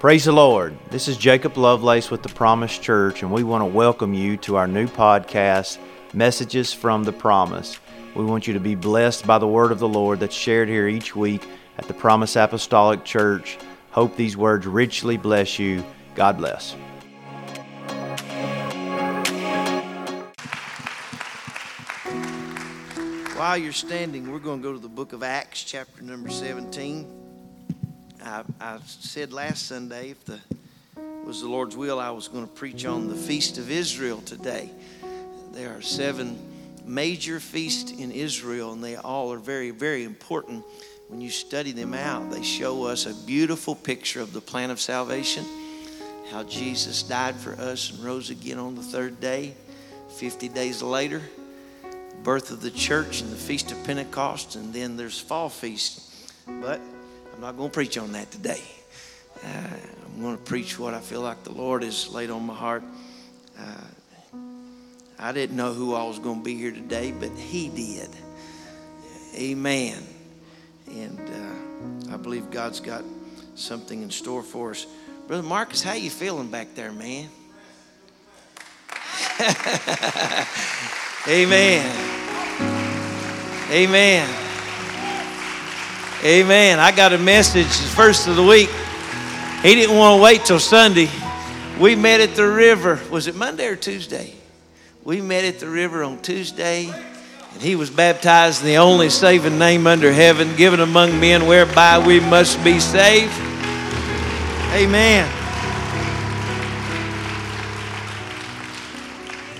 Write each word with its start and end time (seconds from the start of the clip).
Praise 0.00 0.26
the 0.26 0.32
Lord. 0.32 0.78
This 0.90 1.08
is 1.08 1.16
Jacob 1.16 1.56
Lovelace 1.56 2.08
with 2.08 2.22
the 2.22 2.28
Promise 2.28 2.78
Church, 2.78 3.24
and 3.24 3.32
we 3.32 3.42
want 3.42 3.62
to 3.62 3.66
welcome 3.66 4.14
you 4.14 4.36
to 4.36 4.54
our 4.54 4.68
new 4.68 4.86
podcast, 4.86 5.78
Messages 6.14 6.72
from 6.72 7.02
the 7.02 7.12
Promise. 7.12 7.80
We 8.14 8.24
want 8.24 8.46
you 8.46 8.54
to 8.54 8.60
be 8.60 8.76
blessed 8.76 9.26
by 9.26 9.38
the 9.38 9.48
word 9.48 9.72
of 9.72 9.80
the 9.80 9.88
Lord 9.88 10.20
that's 10.20 10.36
shared 10.36 10.68
here 10.68 10.86
each 10.86 11.16
week 11.16 11.48
at 11.78 11.88
the 11.88 11.94
Promise 11.94 12.36
Apostolic 12.36 13.04
Church. 13.04 13.58
Hope 13.90 14.14
these 14.14 14.36
words 14.36 14.68
richly 14.68 15.16
bless 15.16 15.58
you. 15.58 15.84
God 16.14 16.36
bless. 16.36 16.74
While 23.36 23.58
you're 23.58 23.72
standing, 23.72 24.30
we're 24.30 24.38
going 24.38 24.60
to 24.60 24.62
go 24.62 24.72
to 24.72 24.78
the 24.78 24.88
book 24.88 25.12
of 25.12 25.24
Acts, 25.24 25.64
chapter 25.64 26.02
number 26.02 26.30
17. 26.30 27.17
I, 28.22 28.42
I 28.60 28.78
said 28.86 29.32
last 29.32 29.66
Sunday, 29.66 30.10
if 30.10 30.24
the 30.24 30.40
was 31.28 31.42
the 31.42 31.48
Lord's 31.48 31.76
will, 31.76 32.00
I 32.00 32.10
was 32.10 32.26
going 32.26 32.46
to 32.46 32.52
preach 32.52 32.86
on 32.86 33.06
the 33.06 33.14
Feast 33.14 33.58
of 33.58 33.70
Israel 33.70 34.22
today. 34.22 34.70
There 35.52 35.76
are 35.76 35.82
seven 35.82 36.38
major 36.86 37.38
feasts 37.38 37.92
in 37.92 38.10
Israel, 38.12 38.72
and 38.72 38.82
they 38.82 38.96
all 38.96 39.30
are 39.30 39.38
very, 39.38 39.70
very 39.70 40.04
important. 40.04 40.64
When 41.08 41.20
you 41.20 41.28
study 41.28 41.72
them 41.72 41.92
out, 41.92 42.30
they 42.30 42.42
show 42.42 42.84
us 42.84 43.04
a 43.04 43.12
beautiful 43.26 43.74
picture 43.74 44.22
of 44.22 44.32
the 44.32 44.40
plan 44.40 44.70
of 44.70 44.80
salvation, 44.80 45.44
how 46.30 46.44
Jesus 46.44 47.02
died 47.02 47.36
for 47.36 47.52
us 47.52 47.90
and 47.90 48.02
rose 48.02 48.30
again 48.30 48.58
on 48.58 48.74
the 48.74 48.82
third 48.82 49.20
day. 49.20 49.54
50 50.16 50.48
days 50.48 50.80
later, 50.80 51.20
birth 52.22 52.50
of 52.50 52.62
the 52.62 52.70
church 52.70 53.20
and 53.20 53.30
the 53.30 53.36
Feast 53.36 53.70
of 53.70 53.84
Pentecost, 53.84 54.56
and 54.56 54.72
then 54.72 54.96
there's 54.96 55.20
Fall 55.20 55.50
Feast. 55.50 56.10
But 56.46 56.80
I'm 57.38 57.42
not 57.42 57.56
going 57.56 57.70
to 57.70 57.72
preach 57.72 57.96
on 57.96 58.10
that 58.14 58.32
today. 58.32 58.60
Uh, 59.44 59.68
I'm 60.06 60.20
going 60.20 60.36
to 60.36 60.42
preach 60.42 60.76
what 60.76 60.92
I 60.92 60.98
feel 60.98 61.20
like 61.20 61.44
the 61.44 61.52
Lord 61.52 61.84
has 61.84 62.08
laid 62.08 62.30
on 62.30 62.44
my 62.44 62.54
heart. 62.54 62.82
Uh, 63.56 64.40
I 65.20 65.30
didn't 65.30 65.56
know 65.56 65.72
who 65.72 65.94
I 65.94 66.02
was 66.02 66.18
going 66.18 66.38
to 66.38 66.44
be 66.44 66.56
here 66.56 66.72
today, 66.72 67.12
but 67.12 67.30
He 67.30 67.68
did. 67.68 68.10
Amen. 69.36 70.02
And 70.90 71.20
uh, 72.10 72.14
I 72.14 72.16
believe 72.16 72.50
God's 72.50 72.80
got 72.80 73.04
something 73.54 74.02
in 74.02 74.10
store 74.10 74.42
for 74.42 74.72
us. 74.72 74.88
Brother 75.28 75.44
Marcus, 75.44 75.80
how 75.80 75.92
you 75.92 76.10
feeling 76.10 76.50
back 76.50 76.74
there, 76.74 76.90
man? 76.90 77.28
Amen. 81.28 81.96
Amen. 83.70 84.47
Amen. 86.24 86.80
I 86.80 86.90
got 86.90 87.12
a 87.12 87.18
message 87.18 87.68
the 87.68 87.88
first 87.94 88.26
of 88.26 88.34
the 88.34 88.42
week. 88.42 88.68
He 89.62 89.76
didn't 89.76 89.96
want 89.96 90.18
to 90.18 90.22
wait 90.22 90.44
till 90.44 90.58
Sunday. 90.58 91.08
We 91.78 91.94
met 91.94 92.20
at 92.20 92.34
the 92.34 92.48
river. 92.48 92.98
Was 93.08 93.28
it 93.28 93.36
Monday 93.36 93.68
or 93.68 93.76
Tuesday? 93.76 94.34
We 95.04 95.20
met 95.20 95.44
at 95.44 95.60
the 95.60 95.68
river 95.68 96.02
on 96.02 96.20
Tuesday, 96.20 96.86
and 96.86 97.62
he 97.62 97.76
was 97.76 97.88
baptized 97.88 98.62
in 98.62 98.66
the 98.66 98.78
only 98.78 99.10
saving 99.10 99.60
name 99.60 99.86
under 99.86 100.10
heaven, 100.10 100.56
given 100.56 100.80
among 100.80 101.20
men 101.20 101.46
whereby 101.46 102.04
we 102.04 102.18
must 102.18 102.64
be 102.64 102.80
saved. 102.80 103.32
Amen. 104.72 105.32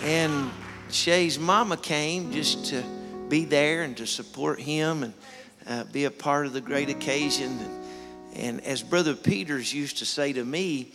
And 0.02 0.50
Shay's 0.90 1.38
mama 1.38 1.76
came 1.76 2.32
just 2.32 2.66
to 2.66 2.82
be 3.28 3.44
there 3.44 3.84
and 3.84 3.96
to 3.98 4.08
support 4.08 4.58
him 4.58 5.04
and 5.04 5.14
uh, 5.68 5.84
be 5.84 6.04
a 6.04 6.10
part 6.10 6.46
of 6.46 6.52
the 6.52 6.60
great 6.60 6.88
occasion. 6.88 7.58
And, 7.58 7.84
and 8.34 8.64
as 8.64 8.82
Brother 8.82 9.14
Peters 9.14 9.72
used 9.72 9.98
to 9.98 10.06
say 10.06 10.32
to 10.32 10.44
me, 10.44 10.92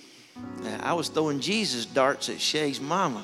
uh, 0.63 0.79
I 0.81 0.93
was 0.93 1.09
throwing 1.09 1.39
Jesus 1.39 1.85
darts 1.85 2.29
at 2.29 2.41
Shay's 2.41 2.81
mama. 2.81 3.23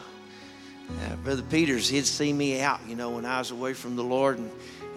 Uh, 0.89 1.15
Brother 1.17 1.43
Peters, 1.43 1.89
he'd 1.89 2.05
see 2.05 2.33
me 2.33 2.61
out, 2.61 2.79
you 2.87 2.95
know, 2.95 3.11
when 3.11 3.25
I 3.25 3.39
was 3.39 3.51
away 3.51 3.73
from 3.73 3.95
the 3.95 4.03
Lord, 4.03 4.37
and, 4.37 4.51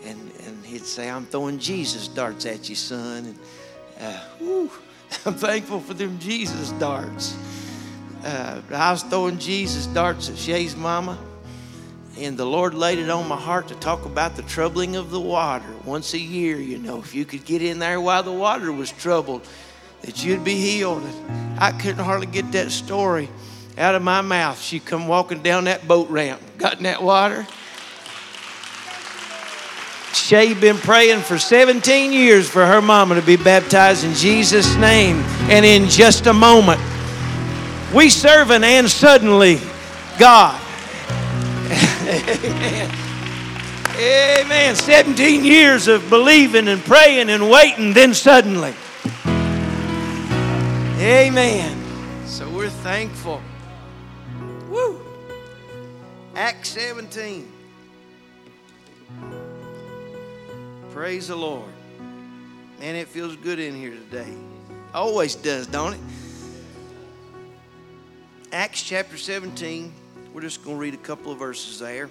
and, 0.04 0.32
and 0.46 0.64
he'd 0.64 0.84
say, 0.84 1.08
I'm 1.10 1.26
throwing 1.26 1.58
Jesus 1.58 2.08
darts 2.08 2.46
at 2.46 2.68
you, 2.68 2.74
son. 2.74 3.26
And 3.26 3.38
uh, 4.00 4.20
whew, 4.38 4.70
I'm 5.26 5.34
thankful 5.34 5.80
for 5.80 5.94
them 5.94 6.18
Jesus 6.18 6.70
darts. 6.72 7.36
Uh, 8.24 8.60
I 8.70 8.92
was 8.92 9.02
throwing 9.02 9.38
Jesus 9.38 9.86
darts 9.86 10.30
at 10.30 10.36
Shay's 10.36 10.76
mama. 10.76 11.18
And 12.18 12.36
the 12.36 12.44
Lord 12.44 12.74
laid 12.74 12.98
it 12.98 13.08
on 13.08 13.26
my 13.26 13.36
heart 13.36 13.68
to 13.68 13.74
talk 13.76 14.04
about 14.04 14.36
the 14.36 14.42
troubling 14.42 14.96
of 14.96 15.10
the 15.10 15.20
water 15.20 15.64
once 15.84 16.12
a 16.12 16.18
year. 16.18 16.56
You 16.58 16.78
know, 16.78 16.98
if 16.98 17.14
you 17.14 17.24
could 17.24 17.44
get 17.44 17.62
in 17.62 17.78
there 17.78 18.00
while 18.00 18.22
the 18.22 18.32
water 18.32 18.70
was 18.70 18.92
troubled, 18.92 19.46
that 20.02 20.22
you'd 20.22 20.44
be 20.44 20.56
healed. 20.56 21.02
I 21.58 21.72
couldn't 21.72 22.04
hardly 22.04 22.26
get 22.26 22.52
that 22.52 22.70
story 22.70 23.30
out 23.78 23.94
of 23.94 24.02
my 24.02 24.20
mouth. 24.20 24.60
She 24.60 24.78
come 24.78 25.08
walking 25.08 25.42
down 25.42 25.64
that 25.64 25.88
boat 25.88 26.10
ramp, 26.10 26.40
got 26.58 26.76
in 26.76 26.82
that 26.82 27.02
water. 27.02 27.46
Shay 30.12 30.52
been 30.52 30.76
praying 30.76 31.20
for 31.20 31.38
17 31.38 32.12
years 32.12 32.48
for 32.48 32.66
her 32.66 32.82
mama 32.82 33.14
to 33.14 33.22
be 33.22 33.36
baptized 33.36 34.04
in 34.04 34.12
Jesus' 34.14 34.74
name. 34.76 35.16
And 35.50 35.64
in 35.64 35.88
just 35.88 36.26
a 36.26 36.32
moment, 36.34 36.80
we 37.94 38.10
serve 38.10 38.50
an 38.50 38.64
and 38.64 38.88
suddenly 38.90 39.58
God. 40.18 40.60
Amen. 42.08 42.90
Amen. 43.96 44.74
17 44.74 45.44
years 45.44 45.86
of 45.86 46.08
believing 46.08 46.68
and 46.68 46.82
praying 46.82 47.30
and 47.30 47.50
waiting, 47.50 47.92
then 47.92 48.14
suddenly. 48.14 48.74
Amen. 50.98 52.26
So 52.26 52.48
we're 52.48 52.70
thankful. 52.70 53.40
Woo. 54.68 55.00
Acts 56.34 56.70
17. 56.70 57.50
Praise 60.92 61.28
the 61.28 61.36
Lord. 61.36 61.70
Man, 62.80 62.96
it 62.96 63.08
feels 63.08 63.36
good 63.36 63.58
in 63.58 63.74
here 63.74 63.90
today. 63.90 64.32
Always 64.94 65.34
does, 65.34 65.66
don't 65.66 65.94
it? 65.94 66.00
Acts 68.52 68.82
chapter 68.82 69.16
17. 69.16 69.92
We're 70.32 70.40
just 70.40 70.64
going 70.64 70.76
to 70.76 70.80
read 70.80 70.94
a 70.94 70.98
couple 70.98 71.30
of 71.30 71.38
verses 71.38 71.78
there. 71.78 72.08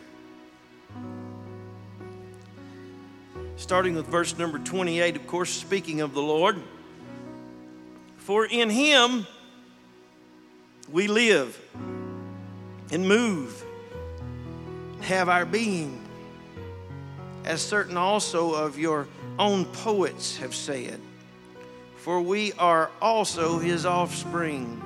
Starting 3.56 3.96
with 3.96 4.06
verse 4.06 4.38
number 4.38 4.60
28, 4.60 5.16
of 5.16 5.26
course, 5.26 5.50
speaking 5.50 6.02
of 6.02 6.14
the 6.14 6.22
Lord. 6.22 6.62
For 8.18 8.46
in 8.46 8.70
him 8.70 9.26
we 10.92 11.08
live 11.08 11.60
and 12.92 13.08
move, 13.08 13.64
have 15.02 15.28
our 15.28 15.46
being, 15.46 16.00
as 17.44 17.60
certain 17.60 17.98
also 17.98 18.54
of 18.54 18.78
your 18.78 19.08
own 19.40 19.66
poets 19.66 20.38
have 20.38 20.54
said. 20.54 21.00
For 21.96 22.22
we 22.22 22.54
are 22.54 22.92
also 23.02 23.58
his 23.58 23.86
offspring. 23.88 24.80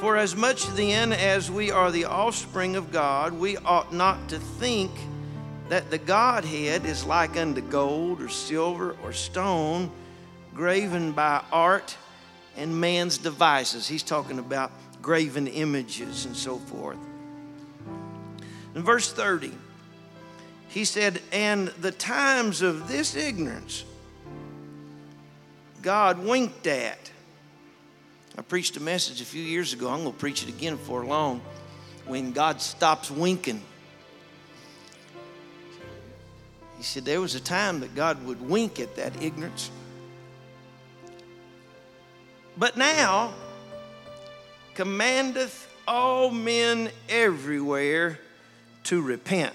For 0.00 0.16
as 0.16 0.34
much 0.34 0.66
then 0.68 1.12
as 1.12 1.50
we 1.50 1.70
are 1.70 1.90
the 1.90 2.06
offspring 2.06 2.74
of 2.74 2.90
God, 2.90 3.34
we 3.34 3.58
ought 3.58 3.92
not 3.92 4.30
to 4.30 4.38
think 4.38 4.90
that 5.68 5.90
the 5.90 5.98
Godhead 5.98 6.86
is 6.86 7.04
like 7.04 7.36
unto 7.36 7.60
gold 7.60 8.22
or 8.22 8.30
silver 8.30 8.96
or 9.02 9.12
stone, 9.12 9.90
graven 10.54 11.12
by 11.12 11.44
art 11.52 11.98
and 12.56 12.80
man's 12.80 13.18
devices. 13.18 13.86
He's 13.86 14.02
talking 14.02 14.38
about 14.38 14.72
graven 15.02 15.46
images 15.46 16.24
and 16.24 16.34
so 16.34 16.56
forth. 16.56 16.96
In 18.74 18.82
verse 18.82 19.12
30, 19.12 19.52
he 20.68 20.86
said, 20.86 21.20
And 21.30 21.68
the 21.68 21.92
times 21.92 22.62
of 22.62 22.88
this 22.88 23.16
ignorance 23.16 23.84
God 25.82 26.24
winked 26.24 26.66
at. 26.66 27.10
I 28.40 28.42
preached 28.42 28.74
a 28.78 28.80
message 28.80 29.20
a 29.20 29.26
few 29.26 29.42
years 29.42 29.74
ago. 29.74 29.90
I'm 29.90 30.00
going 30.00 30.14
to 30.14 30.18
preach 30.18 30.42
it 30.42 30.48
again 30.48 30.78
for 30.78 31.04
long. 31.04 31.42
When 32.06 32.32
God 32.32 32.62
stops 32.62 33.10
winking, 33.10 33.60
He 36.78 36.82
said 36.82 37.04
there 37.04 37.20
was 37.20 37.34
a 37.34 37.40
time 37.40 37.80
that 37.80 37.94
God 37.94 38.24
would 38.24 38.40
wink 38.40 38.80
at 38.80 38.96
that 38.96 39.22
ignorance. 39.22 39.70
But 42.56 42.78
now 42.78 43.34
commandeth 44.72 45.70
all 45.86 46.30
men 46.30 46.88
everywhere 47.10 48.18
to 48.84 49.02
repent. 49.02 49.52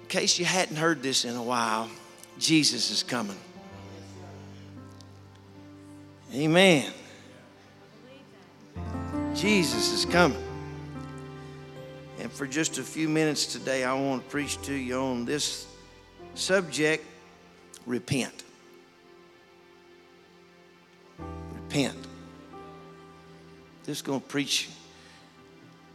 In 0.00 0.08
case 0.08 0.38
you 0.38 0.46
hadn't 0.46 0.76
heard 0.76 1.02
this 1.02 1.26
in 1.26 1.36
a 1.36 1.42
while, 1.42 1.90
Jesus 2.38 2.90
is 2.90 3.02
coming. 3.02 3.36
Amen. 6.34 6.90
Jesus 9.34 9.92
is 9.92 10.06
coming. 10.06 10.42
And 12.18 12.32
for 12.32 12.46
just 12.46 12.78
a 12.78 12.82
few 12.82 13.08
minutes 13.08 13.46
today, 13.46 13.84
I 13.84 13.92
want 13.92 14.24
to 14.24 14.30
preach 14.30 14.60
to 14.62 14.72
you 14.72 14.98
on 14.98 15.26
this 15.26 15.66
subject 16.34 17.04
repent. 17.84 18.44
repent. 21.72 21.98
Just 23.84 24.04
going 24.04 24.20
to 24.20 24.26
preach 24.26 24.70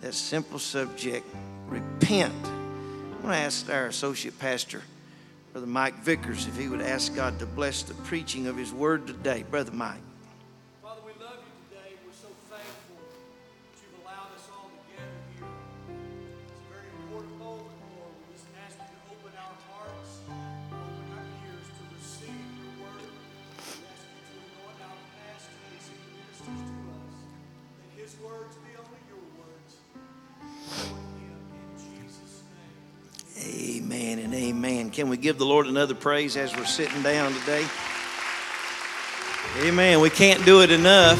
that 0.01 0.13
simple 0.13 0.59
subject 0.59 1.25
repent. 1.67 2.33
I'm 2.45 3.21
going 3.21 3.33
to 3.33 3.39
ask 3.39 3.69
our 3.71 3.87
associate 3.87 4.37
pastor, 4.37 4.83
Brother 5.51 5.67
Mike 5.67 5.95
Vickers, 6.03 6.47
if 6.47 6.57
he 6.57 6.67
would 6.67 6.81
ask 6.81 7.15
God 7.15 7.39
to 7.39 7.47
bless 7.47 7.81
the 7.81 7.95
preaching 7.95 8.45
of 8.45 8.55
his 8.55 8.71
word 8.71 9.07
today. 9.07 9.43
Brother 9.49 9.71
Mike. 9.71 10.01
Can 34.97 35.09
we 35.09 35.17
give 35.17 35.37
the 35.37 35.45
Lord 35.45 35.67
another 35.67 35.93
praise 35.93 36.35
as 36.35 36.55
we're 36.55 36.65
sitting 36.65 37.03
down 37.03 37.31
today? 37.31 37.63
Amen. 39.59 39.99
We 40.01 40.09
can't 40.09 40.43
do 40.43 40.63
it 40.63 40.71
enough. 40.71 41.19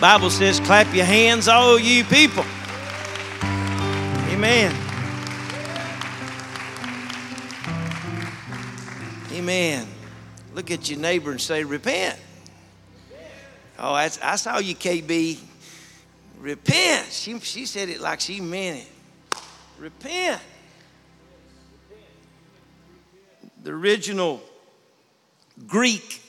Bible 0.00 0.30
says, 0.30 0.60
clap 0.60 0.94
your 0.94 1.04
hands, 1.04 1.48
all 1.48 1.80
you 1.80 2.04
people. 2.04 2.44
Amen. 4.30 4.72
Amen. 9.32 9.88
Look 10.54 10.70
at 10.70 10.88
your 10.88 11.00
neighbor 11.00 11.32
and 11.32 11.40
say, 11.40 11.64
repent. 11.64 12.20
Oh, 13.86 13.92
I 13.92 14.08
saw 14.08 14.60
you, 14.60 14.74
KB. 14.74 15.38
Repent. 16.38 17.06
She, 17.10 17.38
she 17.40 17.66
said 17.66 17.90
it 17.90 18.00
like 18.00 18.18
she 18.18 18.40
meant 18.40 18.78
it. 18.78 19.38
Repent. 19.78 20.40
The 23.62 23.72
original 23.72 24.42
Greek 25.66 26.22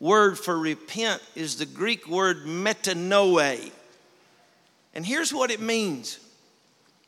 word 0.00 0.38
for 0.38 0.58
repent 0.58 1.22
is 1.34 1.56
the 1.56 1.66
Greek 1.66 2.08
word 2.08 2.46
metanoe. 2.46 3.70
And 4.94 5.04
here's 5.04 5.34
what 5.34 5.50
it 5.50 5.60
means 5.60 6.18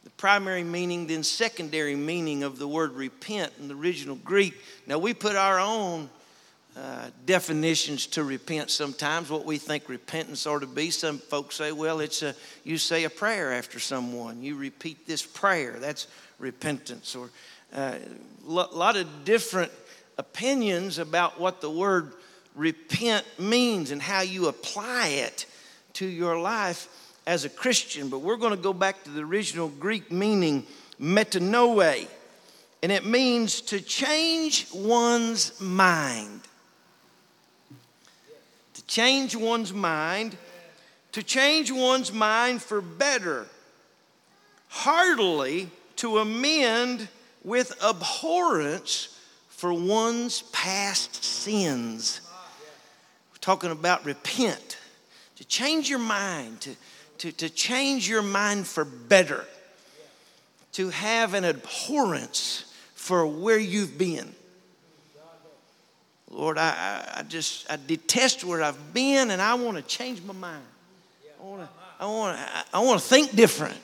the 0.04 0.10
primary 0.10 0.64
meaning, 0.64 1.06
then 1.06 1.22
secondary 1.22 1.96
meaning 1.96 2.42
of 2.42 2.58
the 2.58 2.68
word 2.68 2.92
repent 2.92 3.54
in 3.58 3.68
the 3.68 3.74
original 3.74 4.16
Greek. 4.16 4.54
Now, 4.86 4.98
we 4.98 5.14
put 5.14 5.34
our 5.34 5.58
own 5.58 6.10
uh, 6.76 7.10
definitions 7.26 8.06
to 8.06 8.22
repent 8.22 8.70
sometimes, 8.70 9.30
what 9.30 9.44
we 9.44 9.58
think 9.58 9.88
repentance 9.88 10.46
ought 10.46 10.60
to 10.60 10.66
be. 10.66 10.90
Some 10.90 11.18
folks 11.18 11.56
say, 11.56 11.72
well, 11.72 12.00
it's 12.00 12.22
a, 12.22 12.34
you 12.62 12.78
say 12.78 13.04
a 13.04 13.10
prayer 13.10 13.52
after 13.52 13.80
someone, 13.80 14.42
you 14.42 14.54
repeat 14.56 15.06
this 15.06 15.24
prayer. 15.24 15.76
That's 15.80 16.06
repentance. 16.38 17.16
Or 17.16 17.30
a 17.72 17.80
uh, 17.80 17.98
lot 18.44 18.96
of 18.96 19.24
different 19.24 19.72
opinions 20.18 20.98
about 20.98 21.40
what 21.40 21.60
the 21.60 21.70
word 21.70 22.12
repent 22.54 23.24
means 23.38 23.90
and 23.90 24.00
how 24.00 24.20
you 24.20 24.48
apply 24.48 25.08
it 25.08 25.46
to 25.94 26.06
your 26.06 26.38
life 26.38 26.88
as 27.26 27.44
a 27.44 27.48
Christian. 27.48 28.08
But 28.08 28.20
we're 28.20 28.36
going 28.36 28.56
to 28.56 28.62
go 28.62 28.72
back 28.72 29.02
to 29.04 29.10
the 29.10 29.22
original 29.22 29.68
Greek 29.68 30.10
meaning, 30.10 30.66
metanoe, 31.00 32.06
and 32.82 32.92
it 32.92 33.04
means 33.04 33.60
to 33.62 33.80
change 33.80 34.66
one's 34.72 35.60
mind. 35.60 36.40
Change 38.88 39.36
one's 39.36 39.72
mind, 39.72 40.36
to 41.12 41.22
change 41.22 41.70
one's 41.70 42.10
mind 42.10 42.62
for 42.62 42.80
better, 42.80 43.46
heartily 44.68 45.68
to 45.96 46.18
amend 46.18 47.08
with 47.44 47.72
abhorrence 47.82 49.14
for 49.50 49.72
one's 49.74 50.42
past 50.52 51.22
sins. 51.22 52.22
We're 53.30 53.38
talking 53.40 53.70
about 53.70 54.06
repent, 54.06 54.78
to 55.36 55.44
change 55.44 55.90
your 55.90 55.98
mind, 55.98 56.62
to, 56.62 56.76
to, 57.18 57.32
to 57.32 57.50
change 57.50 58.08
your 58.08 58.22
mind 58.22 58.66
for 58.66 58.86
better, 58.86 59.44
to 60.72 60.88
have 60.88 61.34
an 61.34 61.44
abhorrence 61.44 62.72
for 62.94 63.26
where 63.26 63.58
you've 63.58 63.98
been. 63.98 64.34
Lord, 66.30 66.58
I, 66.58 67.14
I 67.16 67.22
just 67.22 67.70
I 67.70 67.78
detest 67.86 68.44
where 68.44 68.62
I've 68.62 68.92
been 68.92 69.30
and 69.30 69.40
I 69.40 69.54
want 69.54 69.76
to 69.76 69.82
change 69.82 70.22
my 70.22 70.34
mind. 70.34 70.64
I 71.40 71.44
want 71.44 71.62
to 71.62 71.68
I 72.00 72.06
want 72.06 72.38
to 72.38 72.64
I 72.74 72.80
want 72.80 73.00
to 73.00 73.06
think 73.06 73.34
different. 73.34 73.78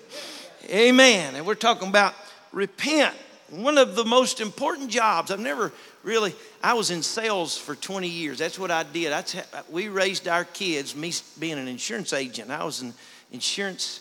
Amen. 0.71 1.35
And 1.35 1.47
we're 1.47 1.55
talking 1.55 1.89
about 1.89 2.15
repent 2.53 3.15
one 3.51 3.79
of 3.79 3.97
the 3.97 4.05
most 4.05 4.41
important 4.41 4.91
jobs. 4.91 5.31
I've 5.31 5.41
never 5.41 5.73
really, 6.03 6.35
I 6.63 6.75
was 6.75 6.91
in 6.91 7.03
sales 7.03 7.57
for 7.57 7.75
20 7.75 8.09
years. 8.09 8.39
That's 8.39 8.59
what 8.59 8.71
I 8.71 8.83
did. 8.83 9.13
I 9.13 9.23
t- 9.23 9.41
we 9.71 9.89
raised 9.89 10.29
our 10.29 10.45
kids, 10.45 10.97
me 10.97 11.13
being 11.39 11.59
an 11.59 11.69
insurance 11.69 12.13
agent. 12.13 12.51
I 12.51 12.65
was 12.65 12.83
in 12.83 12.93
insurance, 13.33 14.01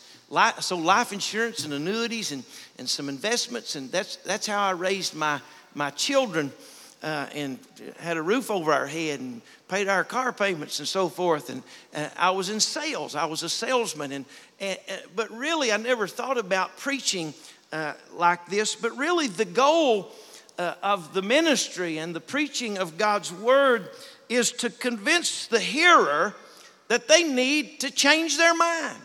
so 0.59 0.77
life 0.77 1.13
insurance 1.13 1.65
and 1.65 1.73
annuities 1.73 2.31
and, 2.31 2.43
and 2.77 2.89
some 2.89 3.09
investments. 3.09 3.75
And 3.75 3.91
that's, 3.91 4.17
that's 4.17 4.47
how 4.47 4.61
I 4.61 4.71
raised 4.71 5.13
my, 5.13 5.39
my 5.75 5.89
children 5.91 6.51
uh, 7.03 7.27
and 7.35 7.59
had 7.99 8.17
a 8.17 8.21
roof 8.21 8.49
over 8.49 8.71
our 8.71 8.87
head 8.87 9.19
and 9.19 9.41
paid 9.67 9.87
our 9.87 10.03
car 10.03 10.31
payments 10.31 10.79
and 10.79 10.87
so 10.87 11.09
forth. 11.09 11.49
And 11.49 11.61
uh, 11.93 12.09
I 12.17 12.31
was 12.31 12.49
in 12.49 12.59
sales. 12.59 13.13
I 13.15 13.25
was 13.25 13.43
a 13.43 13.49
salesman. 13.49 14.11
And, 14.11 14.25
and, 14.59 14.79
but 15.15 15.29
really, 15.31 15.71
I 15.71 15.77
never 15.77 16.07
thought 16.07 16.37
about 16.37 16.77
preaching 16.77 17.33
uh, 17.71 17.93
like 18.13 18.45
this, 18.47 18.75
but 18.75 18.95
really 18.97 19.27
the 19.27 19.45
goal 19.45 20.11
uh, 20.57 20.75
of 20.81 21.13
the 21.13 21.21
ministry 21.21 21.97
and 21.97 22.15
the 22.15 22.21
preaching 22.21 22.77
of 22.77 22.97
God's 22.97 23.33
word 23.33 23.89
is 24.29 24.51
to 24.53 24.69
convince 24.69 25.47
the 25.47 25.59
hearer 25.59 26.33
that 26.87 27.07
they 27.07 27.23
need 27.23 27.79
to 27.81 27.91
change 27.91 28.37
their 28.37 28.55
mind. 28.55 28.99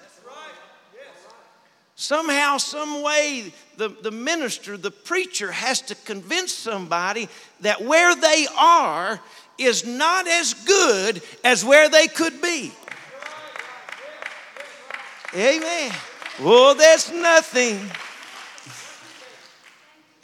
Somehow, 2.00 2.58
some 2.58 3.02
way, 3.02 3.52
the, 3.76 3.88
the 3.88 4.12
minister, 4.12 4.76
the 4.76 4.90
preacher 4.92 5.50
has 5.50 5.80
to 5.82 5.96
convince 5.96 6.54
somebody 6.54 7.28
that 7.60 7.82
where 7.82 8.14
they 8.14 8.46
are 8.56 9.20
is 9.58 9.84
not 9.84 10.28
as 10.28 10.54
good 10.54 11.20
as 11.44 11.64
where 11.64 11.88
they 11.88 12.06
could 12.06 12.40
be. 12.40 12.70
Amen. 15.34 15.92
Well, 16.40 16.76
there's 16.76 17.12
nothing 17.12 17.80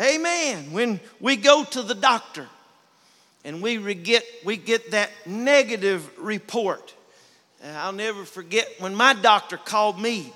Amen. 0.01 0.73
When 0.73 1.01
we 1.21 1.37
go 1.37 1.65
to 1.65 1.83
the 1.83 1.95
doctor 1.95 2.49
and 3.45 3.63
we 3.63 3.95
get, 3.95 4.25
we 4.45 4.57
get 4.57 4.91
that 4.91 5.11
negative 5.25 6.09
report. 6.19 6.95
I'll 7.65 7.93
never 7.93 8.25
forget 8.25 8.69
when 8.79 8.95
my 8.95 9.15
doctor 9.15 9.57
called 9.57 10.01
me. 10.01 10.33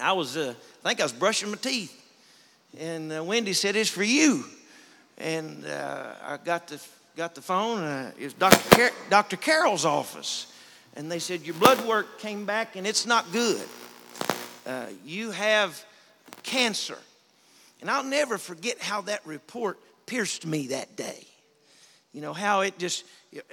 I 0.00 0.12
was, 0.12 0.36
uh, 0.36 0.54
I 0.84 0.88
think 0.88 1.00
I 1.00 1.04
was 1.04 1.12
brushing 1.12 1.50
my 1.50 1.56
teeth. 1.56 1.94
And 2.78 3.12
uh, 3.12 3.24
Wendy 3.24 3.52
said, 3.52 3.76
It's 3.76 3.90
for 3.90 4.02
you. 4.02 4.44
And 5.16 5.64
uh, 5.66 6.14
I 6.22 6.36
got 6.36 6.68
the, 6.68 6.80
got 7.16 7.34
the 7.34 7.42
phone. 7.42 7.82
Uh, 7.82 8.12
it 8.18 8.24
was 8.24 8.34
Dr. 8.34 8.76
Car- 8.76 8.96
Dr. 9.10 9.36
Carroll's 9.36 9.84
office. 9.84 10.52
And 10.94 11.10
they 11.10 11.18
said, 11.18 11.42
Your 11.42 11.54
blood 11.54 11.84
work 11.86 12.18
came 12.18 12.44
back 12.44 12.76
and 12.76 12.86
it's 12.86 13.06
not 13.06 13.30
good. 13.32 13.66
Uh, 14.66 14.86
you 15.04 15.30
have 15.30 15.84
cancer. 16.42 16.98
And 17.80 17.90
I'll 17.90 18.04
never 18.04 18.38
forget 18.38 18.80
how 18.80 19.02
that 19.02 19.26
report 19.26 19.78
pierced 20.06 20.46
me 20.46 20.68
that 20.68 20.96
day. 20.96 21.24
You 22.12 22.20
know, 22.20 22.32
how 22.32 22.62
it 22.62 22.78
just, 22.78 23.04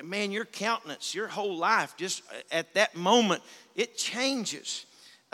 man, 0.03 0.31
your 0.31 0.45
countenance, 0.45 1.13
your 1.13 1.27
whole 1.27 1.57
life, 1.57 1.95
just 1.97 2.23
at 2.51 2.73
that 2.73 2.95
moment, 2.95 3.43
it 3.75 3.97
changes. 3.97 4.85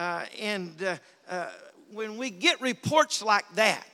Uh, 0.01 0.25
and 0.39 0.83
uh, 0.83 0.97
uh, 1.29 1.45
when 1.93 2.17
we 2.17 2.31
get 2.31 2.59
reports 2.59 3.21
like 3.21 3.45
that, 3.53 3.85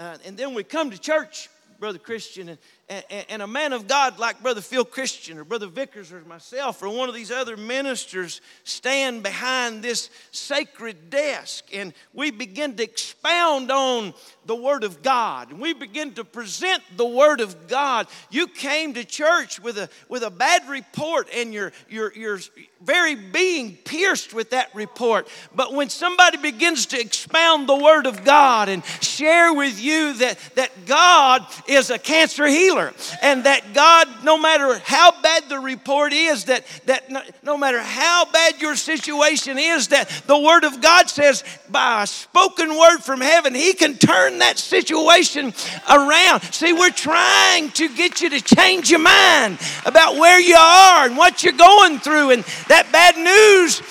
uh, 0.00 0.16
and 0.24 0.36
then 0.36 0.52
we 0.52 0.64
come 0.64 0.90
to 0.90 0.98
church, 0.98 1.48
Brother 1.78 2.00
Christian, 2.00 2.48
and, 2.48 2.58
and, 2.88 3.26
and, 3.30 3.42
a 3.42 3.46
man 3.46 3.72
of 3.72 3.86
God 3.86 4.18
like 4.18 4.42
Brother 4.42 4.60
Phil 4.60 4.84
Christian 4.84 5.38
or 5.38 5.44
Brother 5.44 5.68
Vickers 5.68 6.12
or 6.12 6.20
myself 6.22 6.82
or 6.82 6.90
one 6.90 7.08
of 7.08 7.14
these 7.14 7.30
other 7.30 7.56
ministers 7.56 8.42
stand 8.64 9.22
behind 9.22 9.82
this 9.82 10.10
sacred 10.32 11.08
desk 11.08 11.64
and 11.72 11.94
we 12.12 12.30
begin 12.30 12.76
to 12.76 12.82
expound 12.82 13.70
on 13.70 14.12
the 14.44 14.54
Word 14.54 14.84
of 14.84 15.02
God. 15.02 15.50
And 15.50 15.60
we 15.60 15.72
begin 15.72 16.12
to 16.14 16.24
present 16.24 16.82
the 16.96 17.06
Word 17.06 17.40
of 17.40 17.68
God. 17.68 18.06
You 18.30 18.46
came 18.46 18.92
to 18.94 19.04
church 19.04 19.60
with 19.60 19.78
a, 19.78 19.88
with 20.10 20.22
a 20.22 20.30
bad 20.30 20.68
report 20.68 21.28
and 21.34 21.54
your, 21.54 21.72
your, 21.88 22.12
your 22.12 22.38
very 22.82 23.14
being 23.14 23.76
pierced 23.76 24.34
with 24.34 24.50
that 24.50 24.74
report. 24.74 25.26
But 25.54 25.72
when 25.72 25.88
somebody 25.88 26.36
begins 26.36 26.86
to 26.86 27.00
expound 27.00 27.66
the 27.66 27.76
Word 27.76 28.06
of 28.06 28.24
God 28.24 28.68
and 28.68 28.84
share 29.00 29.54
with 29.54 29.80
you 29.80 30.12
that, 30.14 30.38
that 30.56 30.70
God 30.84 31.46
is 31.66 31.88
a 31.88 31.98
cancer 31.98 32.46
healer 32.46 32.73
and 33.22 33.44
that 33.44 33.74
God, 33.74 34.08
no 34.24 34.38
matter 34.38 34.78
how 34.84 35.20
bad 35.22 35.48
the 35.48 35.58
report 35.58 36.12
is, 36.12 36.44
that, 36.44 36.64
that 36.86 37.10
no, 37.10 37.22
no 37.42 37.56
matter 37.56 37.80
how 37.80 38.24
bad 38.30 38.60
your 38.60 38.76
situation 38.76 39.58
is, 39.58 39.88
that 39.88 40.08
the 40.26 40.38
Word 40.38 40.64
of 40.64 40.80
God 40.80 41.08
says 41.08 41.44
by 41.70 42.02
a 42.02 42.06
spoken 42.06 42.70
word 42.70 42.98
from 42.98 43.20
heaven, 43.20 43.54
He 43.54 43.74
can 43.74 43.96
turn 43.96 44.38
that 44.38 44.58
situation 44.58 45.52
around. 45.90 46.42
See, 46.52 46.72
we're 46.72 46.90
trying 46.90 47.70
to 47.72 47.94
get 47.94 48.20
you 48.20 48.30
to 48.30 48.40
change 48.40 48.90
your 48.90 49.00
mind 49.00 49.58
about 49.86 50.16
where 50.16 50.40
you 50.40 50.56
are 50.56 51.06
and 51.06 51.16
what 51.16 51.42
you're 51.42 51.52
going 51.52 51.98
through 51.98 52.30
and 52.30 52.42
that 52.68 52.90
bad 52.92 53.16
news, 53.16 53.82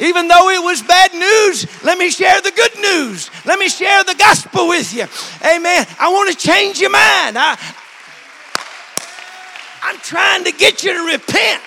even 0.00 0.26
though 0.26 0.48
it 0.50 0.62
was 0.62 0.82
bad 0.82 1.12
news, 1.12 1.84
let 1.84 1.98
me 1.98 2.10
share 2.10 2.40
the 2.40 2.50
good 2.50 2.76
news. 2.80 3.30
Let 3.44 3.58
me 3.58 3.68
share 3.68 4.02
the 4.04 4.14
gospel 4.14 4.68
with 4.68 4.92
you. 4.94 5.06
Amen. 5.46 5.86
I 6.00 6.10
want 6.10 6.30
to 6.30 6.36
change 6.36 6.80
your 6.80 6.90
mind. 6.90 7.36
I, 7.38 7.56
I'm 9.82 9.98
trying 9.98 10.44
to 10.44 10.52
get 10.52 10.84
you 10.84 10.92
to 10.92 11.12
repent. 11.12 11.62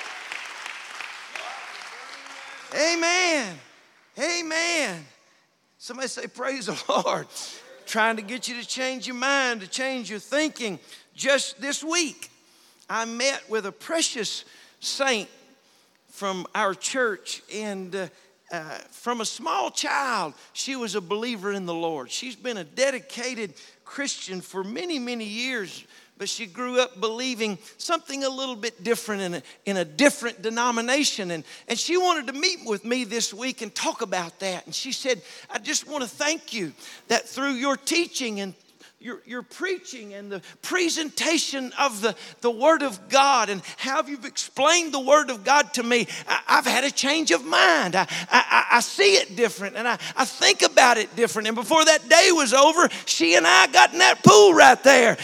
Amen. 2.73 3.57
Amen. 4.17 5.05
Somebody 5.77 6.07
say, 6.07 6.27
Praise 6.27 6.67
the 6.67 6.83
Lord. 6.89 7.27
Trying 7.85 8.15
to 8.15 8.21
get 8.21 8.47
you 8.47 8.59
to 8.59 8.67
change 8.67 9.05
your 9.05 9.15
mind, 9.15 9.61
to 9.61 9.67
change 9.67 10.09
your 10.09 10.19
thinking. 10.19 10.79
Just 11.13 11.61
this 11.61 11.83
week, 11.83 12.31
I 12.89 13.05
met 13.05 13.43
with 13.49 13.65
a 13.65 13.71
precious 13.71 14.45
saint 14.79 15.29
from 16.07 16.47
our 16.55 16.73
church, 16.73 17.43
and 17.53 17.95
uh, 17.95 18.07
uh, 18.51 18.77
from 18.89 19.21
a 19.21 19.25
small 19.25 19.69
child, 19.69 20.33
she 20.53 20.75
was 20.75 20.95
a 20.95 21.01
believer 21.01 21.51
in 21.51 21.65
the 21.65 21.73
Lord. 21.73 22.09
She's 22.09 22.35
been 22.35 22.57
a 22.57 22.63
dedicated 22.63 23.53
Christian 23.83 24.41
for 24.41 24.63
many, 24.63 24.97
many 24.97 25.25
years, 25.25 25.83
but 26.17 26.29
she 26.29 26.45
grew 26.45 26.79
up 26.79 26.99
believing 26.99 27.57
something 27.77 28.23
a 28.23 28.29
little 28.29 28.55
bit 28.55 28.83
different 28.83 29.21
in 29.21 29.33
a, 29.35 29.43
in 29.65 29.77
a 29.77 29.85
different 29.85 30.41
denomination. 30.41 31.31
And, 31.31 31.43
and 31.67 31.77
she 31.77 31.97
wanted 31.97 32.27
to 32.27 32.33
meet 32.33 32.59
with 32.65 32.85
me 32.85 33.03
this 33.03 33.33
week 33.33 33.61
and 33.61 33.73
talk 33.73 34.01
about 34.01 34.39
that. 34.39 34.65
And 34.65 34.73
she 34.73 34.91
said, 34.91 35.21
I 35.49 35.59
just 35.59 35.87
want 35.87 36.03
to 36.03 36.09
thank 36.09 36.53
you 36.53 36.73
that 37.09 37.27
through 37.27 37.53
your 37.53 37.75
teaching 37.75 38.39
and 38.39 38.53
your, 39.05 39.21
your 39.23 39.43
preaching 39.43 40.15
and 40.15 40.31
the 40.31 40.41
presentation 40.63 41.71
of 41.77 42.01
the, 42.01 42.15
the 42.41 42.49
Word 42.49 42.81
of 42.81 43.07
God 43.07 43.49
and 43.49 43.61
how 43.77 44.01
you've 44.03 44.25
explained 44.25 44.91
the 44.91 44.99
Word 44.99 45.29
of 45.29 45.43
God 45.43 45.75
to 45.75 45.83
me, 45.83 46.07
I, 46.27 46.55
have 46.55 46.65
had 46.65 46.83
a 46.83 46.89
change 46.89 47.29
of 47.29 47.45
mind. 47.45 47.95
I, 47.95 48.07
I, 48.31 48.65
I 48.71 48.79
see 48.79 49.13
it 49.17 49.35
different 49.35 49.75
and 49.75 49.87
I, 49.87 49.99
I 50.17 50.25
think 50.25 50.63
about 50.63 50.97
it 50.97 51.15
different. 51.15 51.47
And 51.47 51.55
before 51.55 51.85
that 51.85 52.09
day 52.09 52.31
was 52.31 52.51
over, 52.51 52.89
she 53.05 53.35
and 53.35 53.45
I 53.45 53.67
got 53.67 53.93
in 53.93 53.99
that 53.99 54.23
pool 54.23 54.55
right 54.55 54.81
there. 54.81 55.17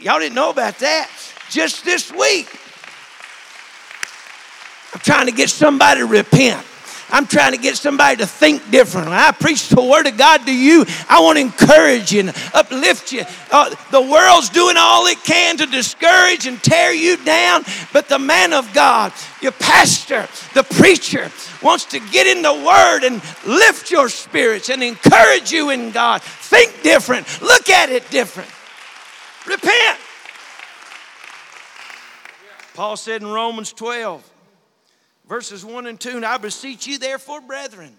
Y'all 0.00 0.18
didn't 0.18 0.34
know 0.34 0.48
about 0.48 0.78
that. 0.78 1.10
Just 1.50 1.84
this 1.84 2.10
week, 2.10 2.48
I'm 4.94 5.00
trying 5.00 5.26
to 5.26 5.32
get 5.32 5.50
somebody 5.50 6.00
to 6.00 6.06
repent. 6.06 6.64
I'm 7.10 7.26
trying 7.26 7.52
to 7.52 7.58
get 7.58 7.76
somebody 7.76 8.16
to 8.18 8.26
think 8.26 8.70
different. 8.70 9.08
When 9.08 9.18
I 9.18 9.32
preach 9.32 9.68
the 9.68 9.82
Word 9.82 10.06
of 10.06 10.16
God 10.16 10.44
to 10.46 10.54
you, 10.54 10.84
I 11.08 11.20
want 11.20 11.38
to 11.38 11.42
encourage 11.42 12.12
you 12.12 12.20
and 12.20 12.28
uplift 12.52 13.12
you. 13.12 13.24
Uh, 13.50 13.74
the 13.90 14.00
world's 14.00 14.50
doing 14.50 14.76
all 14.78 15.06
it 15.06 15.22
can 15.24 15.56
to 15.58 15.66
discourage 15.66 16.46
and 16.46 16.62
tear 16.62 16.92
you 16.92 17.16
down, 17.24 17.64
but 17.92 18.08
the 18.08 18.18
man 18.18 18.52
of 18.52 18.72
God, 18.74 19.12
your 19.40 19.52
pastor, 19.52 20.28
the 20.54 20.62
preacher, 20.62 21.30
wants 21.62 21.86
to 21.86 22.00
get 22.00 22.26
in 22.26 22.42
the 22.42 22.54
Word 22.54 23.04
and 23.04 23.22
lift 23.46 23.90
your 23.90 24.08
spirits 24.08 24.68
and 24.68 24.82
encourage 24.82 25.50
you 25.50 25.70
in 25.70 25.90
God. 25.90 26.22
Think 26.22 26.82
different, 26.82 27.40
look 27.40 27.70
at 27.70 27.88
it 27.88 28.08
different, 28.10 28.50
repent. 29.46 29.98
Paul 32.74 32.96
said 32.96 33.22
in 33.22 33.28
Romans 33.28 33.72
12, 33.72 34.22
verses 35.28 35.64
1 35.64 35.86
and 35.86 36.00
2. 36.00 36.16
And 36.16 36.24
I 36.24 36.38
beseech 36.38 36.86
you, 36.86 36.98
therefore, 36.98 37.40
brethren, 37.40 37.94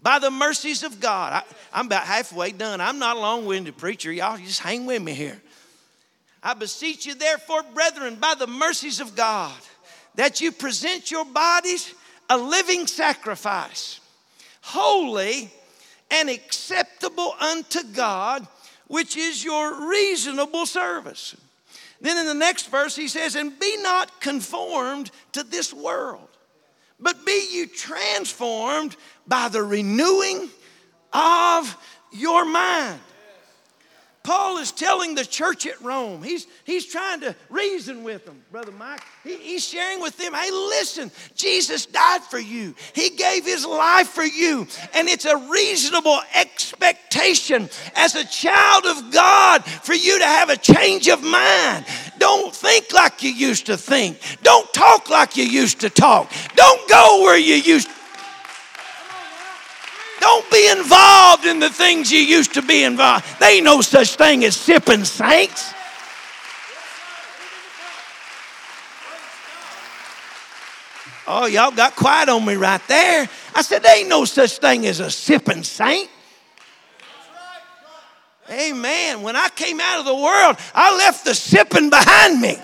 by 0.00 0.18
the 0.18 0.30
mercies 0.30 0.82
of 0.82 1.00
God. 1.00 1.42
I, 1.72 1.80
am 1.80 1.86
about 1.86 2.04
halfway 2.04 2.52
done. 2.52 2.80
I'm 2.80 2.98
not 2.98 3.16
a 3.16 3.20
long 3.20 3.46
winded 3.46 3.76
preacher. 3.76 4.12
Y'all 4.12 4.36
just 4.38 4.60
hang 4.60 4.86
with 4.86 5.02
me 5.02 5.14
here. 5.14 5.40
I 6.42 6.54
beseech 6.54 7.06
you, 7.06 7.14
therefore, 7.14 7.62
brethren, 7.74 8.16
by 8.16 8.34
the 8.38 8.46
mercies 8.46 9.00
of 9.00 9.16
God, 9.16 9.56
that 10.14 10.40
you 10.40 10.52
present 10.52 11.10
your 11.10 11.24
bodies 11.24 11.92
a 12.30 12.36
living 12.36 12.86
sacrifice, 12.86 14.00
holy 14.60 15.50
and 16.10 16.28
acceptable 16.28 17.34
unto 17.40 17.82
God, 17.92 18.46
which 18.86 19.16
is 19.16 19.42
your 19.42 19.88
reasonable 19.88 20.66
service. 20.66 21.34
Then 22.00 22.18
in 22.18 22.26
the 22.26 22.34
next 22.34 22.70
verse, 22.70 22.94
he 22.94 23.08
says, 23.08 23.34
And 23.34 23.58
be 23.58 23.76
not 23.82 24.20
conformed 24.20 25.10
to 25.32 25.42
this 25.42 25.72
world 25.72 26.27
but 27.00 27.24
be 27.24 27.48
you 27.52 27.66
transformed 27.66 28.96
by 29.26 29.48
the 29.48 29.62
renewing 29.62 30.48
of 31.12 31.76
your 32.12 32.44
mind. 32.44 33.00
Paul 34.28 34.58
is 34.58 34.72
telling 34.72 35.14
the 35.14 35.24
church 35.24 35.66
at 35.66 35.80
Rome, 35.80 36.22
he's, 36.22 36.46
he's 36.64 36.84
trying 36.84 37.20
to 37.20 37.34
reason 37.48 38.04
with 38.04 38.26
them, 38.26 38.42
Brother 38.52 38.72
Mike. 38.72 39.00
He, 39.24 39.36
he's 39.36 39.66
sharing 39.66 40.02
with 40.02 40.18
them, 40.18 40.34
hey, 40.34 40.50
listen, 40.50 41.10
Jesus 41.34 41.86
died 41.86 42.22
for 42.24 42.38
you, 42.38 42.74
He 42.94 43.08
gave 43.08 43.46
His 43.46 43.64
life 43.64 44.08
for 44.08 44.24
you, 44.24 44.66
and 44.92 45.08
it's 45.08 45.24
a 45.24 45.34
reasonable 45.34 46.20
expectation 46.34 47.70
as 47.94 48.16
a 48.16 48.26
child 48.26 48.84
of 48.84 49.12
God 49.12 49.64
for 49.64 49.94
you 49.94 50.18
to 50.18 50.26
have 50.26 50.50
a 50.50 50.58
change 50.58 51.08
of 51.08 51.22
mind. 51.22 51.86
Don't 52.18 52.54
think 52.54 52.92
like 52.92 53.22
you 53.22 53.30
used 53.30 53.66
to 53.66 53.76
think, 53.76 54.18
don't 54.42 54.72
talk 54.72 55.08
like 55.10 55.36
you 55.36 55.44
used 55.44 55.80
to 55.80 55.90
talk, 55.90 56.32
don't 56.54 56.88
go 56.88 57.22
where 57.22 57.38
you 57.38 57.54
used 57.54 57.88
don't 60.20 60.50
be 60.50 60.68
involved 60.70 61.46
in 61.46 61.60
the 61.60 61.70
things 61.70 62.10
you 62.12 62.18
used 62.18 62.54
to 62.54 62.62
be 62.62 62.82
involved. 62.82 63.24
There 63.38 63.54
ain't 63.54 63.64
no 63.64 63.80
such 63.80 64.16
thing 64.16 64.44
as 64.44 64.56
sipping 64.56 65.04
saints. 65.04 65.72
Oh, 71.30 71.46
y'all 71.46 71.70
got 71.70 71.94
quiet 71.94 72.28
on 72.30 72.44
me 72.44 72.54
right 72.54 72.80
there. 72.88 73.28
I 73.54 73.62
said, 73.62 73.82
there 73.82 73.98
ain't 73.98 74.08
no 74.08 74.24
such 74.24 74.58
thing 74.58 74.86
as 74.86 75.00
a 75.00 75.10
sipping 75.10 75.62
saint. 75.62 76.10
Amen. 78.50 79.22
When 79.22 79.36
I 79.36 79.48
came 79.50 79.78
out 79.80 80.00
of 80.00 80.06
the 80.06 80.14
world, 80.14 80.56
I 80.74 80.96
left 80.96 81.24
the 81.24 81.34
sipping 81.34 81.90
behind 81.90 82.40
me. 82.40 82.56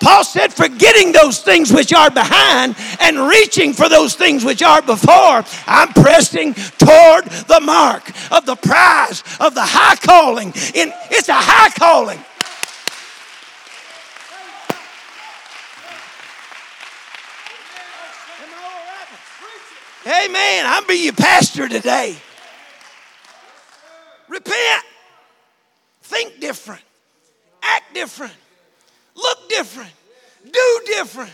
Paul 0.00 0.22
said, 0.22 0.52
forgetting 0.52 1.10
those 1.10 1.42
things 1.42 1.72
which 1.72 1.92
are 1.92 2.10
behind 2.10 2.76
and 3.00 3.18
reaching 3.18 3.72
for 3.72 3.88
those 3.88 4.14
things 4.14 4.44
which 4.44 4.62
are 4.62 4.80
before, 4.80 5.44
I'm 5.66 5.92
pressing 5.92 6.54
toward 6.54 7.24
the 7.24 7.60
mark 7.64 8.08
of 8.30 8.46
the 8.46 8.54
prize 8.54 9.24
of 9.40 9.54
the 9.54 9.64
high 9.64 9.96
calling. 9.96 10.52
In, 10.74 10.92
it's 11.10 11.28
a 11.28 11.34
high 11.34 11.70
calling. 11.70 12.20
Amen. 20.06 20.64
I'm 20.66 20.86
be 20.86 21.04
your 21.04 21.12
pastor 21.12 21.68
today. 21.68 22.16
Repent. 24.28 24.84
Think 26.02 26.40
different. 26.40 26.82
Act 27.62 27.94
different 27.94 28.34
look 29.18 29.48
different, 29.48 29.90
do 30.44 30.80
different. 30.86 31.32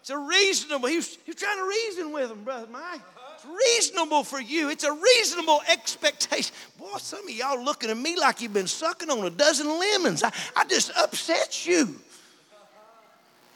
It's 0.00 0.10
a 0.10 0.18
reasonable, 0.18 0.88
he 0.88 0.96
was, 0.96 1.16
trying 1.36 1.58
to 1.58 1.66
reason 1.66 2.12
with 2.12 2.30
him, 2.30 2.44
Brother 2.44 2.66
Mike. 2.70 3.00
It's 3.34 3.46
reasonable 3.46 4.22
for 4.22 4.40
you. 4.40 4.68
It's 4.68 4.84
a 4.84 4.92
reasonable 4.92 5.62
expectation. 5.68 6.54
Boy, 6.78 6.98
some 6.98 7.26
of 7.26 7.30
y'all 7.30 7.62
looking 7.62 7.90
at 7.90 7.96
me 7.96 8.16
like 8.16 8.40
you've 8.40 8.52
been 8.52 8.66
sucking 8.66 9.08
on 9.08 9.24
a 9.24 9.30
dozen 9.30 9.66
lemons. 9.66 10.22
I, 10.22 10.30
I 10.56 10.64
just 10.66 10.90
upset 10.96 11.66
you. 11.66 11.94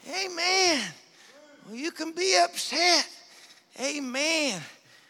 Amen. 0.07 0.81
Well, 1.67 1.75
you 1.75 1.91
can 1.91 2.13
be 2.13 2.35
upset. 2.43 3.07
Amen. 3.79 4.59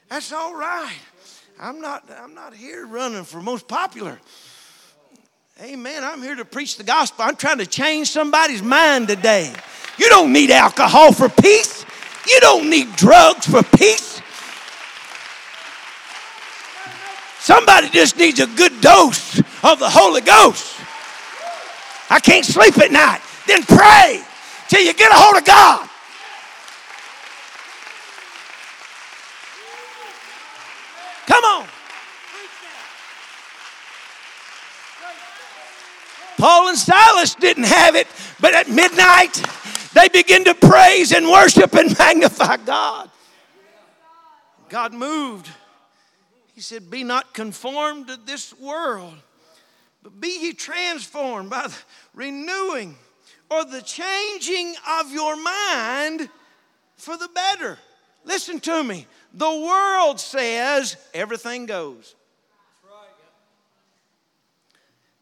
That's 0.10 0.34
all 0.34 0.56
right. 0.56 0.98
I'm 1.60 1.82
not, 1.82 2.10
I'm 2.10 2.34
not 2.34 2.54
here 2.54 2.88
running 2.88 3.26
for 3.26 3.42
most 3.42 3.68
popular. 3.68 4.18
Amen. 5.62 6.06
I'm 6.06 6.22
here 6.22 6.36
to 6.36 6.46
preach 6.46 6.78
the 6.78 6.86
gospel. 6.86 7.26
I'm 7.26 7.36
trying 7.36 7.58
to 7.58 7.66
change 7.66 8.10
somebody's 8.10 8.64
mind 8.64 9.10
today. 9.10 9.54
You 9.98 10.08
don't 10.08 10.32
need 10.32 10.52
alcohol 10.52 11.12
for 11.12 11.28
peace. 11.28 11.86
You 12.26 12.40
don't 12.40 12.70
need 12.70 12.96
drugs 12.96 13.46
for 13.46 13.62
peace. 13.62 14.22
Somebody 17.40 17.90
just 17.90 18.16
needs 18.16 18.40
a 18.40 18.48
good 18.48 18.80
dose 18.80 19.40
of 19.40 19.80
the 19.80 19.90
Holy 19.90 20.22
Ghost. 20.22 20.80
I 22.10 22.22
can't 22.22 22.46
sleep 22.46 22.78
at 22.78 22.92
night. 22.92 23.20
Then 23.48 23.64
pray 23.64 24.22
till 24.70 24.82
you 24.82 24.94
get 24.94 25.12
a 25.12 25.16
hold 25.16 25.38
of 25.38 25.46
God. 25.46 25.90
Come 31.30 31.44
on. 31.44 31.68
Paul 36.40 36.70
and 36.70 36.78
Silas 36.78 37.36
didn't 37.36 37.66
have 37.66 37.96
it, 37.96 38.08
but 38.40 38.56
at 38.56 38.68
midnight 38.68 39.44
they 39.94 40.08
begin 40.10 40.46
to 40.46 40.56
praise 40.56 41.12
and 41.12 41.28
worship 41.28 41.76
and 41.76 41.96
magnify 42.00 42.58
God. 42.58 43.12
God 44.70 44.94
moved. 44.94 45.50
He 46.56 46.62
said, 46.62 46.90
Be 46.90 47.04
not 47.04 47.34
conformed 47.36 48.08
to 48.08 48.18
this 48.18 48.58
world, 48.58 49.14
but 50.02 50.20
be 50.20 50.40
ye 50.42 50.54
transformed 50.54 51.52
by 51.52 51.68
the 51.68 51.78
renewing 52.16 52.96
or 53.52 53.66
the 53.66 53.82
changing 53.82 54.76
of 55.00 55.12
your 55.12 55.36
mind 55.36 56.28
for 56.96 57.18
the 57.18 57.30
better. 57.30 57.78
Listen 58.26 58.60
to 58.62 58.84
me. 58.84 59.06
The 59.34 59.50
world 59.50 60.20
says 60.20 60.98
everything 61.14 61.66
goes. 61.66 62.16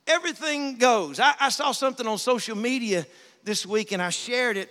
Everything 0.08 0.78
goes. 0.78 1.20
I, 1.20 1.34
I, 1.38 1.50
saw 1.50 1.74
something 1.74 2.08
on 2.08 2.18
social 2.18 2.56
media 2.56 3.06
this 3.44 3.66
week 3.66 3.92
and 3.92 4.02
I 4.02 4.10
shared 4.10 4.56
it, 4.56 4.70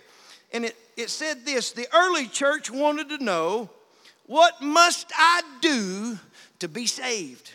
and 0.51 0.65
it, 0.65 0.75
it 0.97 1.11
said 1.11 1.45
this 1.45 1.73
The 1.73 1.87
early 1.95 2.27
church 2.27 2.71
wanted 2.71 3.11
to 3.11 3.23
know 3.23 3.69
what 4.27 4.63
must 4.63 5.13
I 5.15 5.43
do 5.61 6.19
to 6.61 6.69
be 6.69 6.87
saved? 6.87 7.51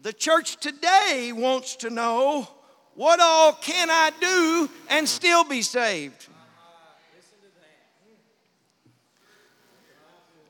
The 0.00 0.12
church 0.12 0.56
today 0.58 1.32
wants 1.34 1.76
to 1.76 1.90
know 1.90 2.48
what 2.94 3.20
all 3.20 3.52
can 3.52 3.88
I 3.90 4.10
do 4.20 4.70
and 4.90 5.08
still 5.08 5.44
be 5.44 5.62
saved? 5.62 6.28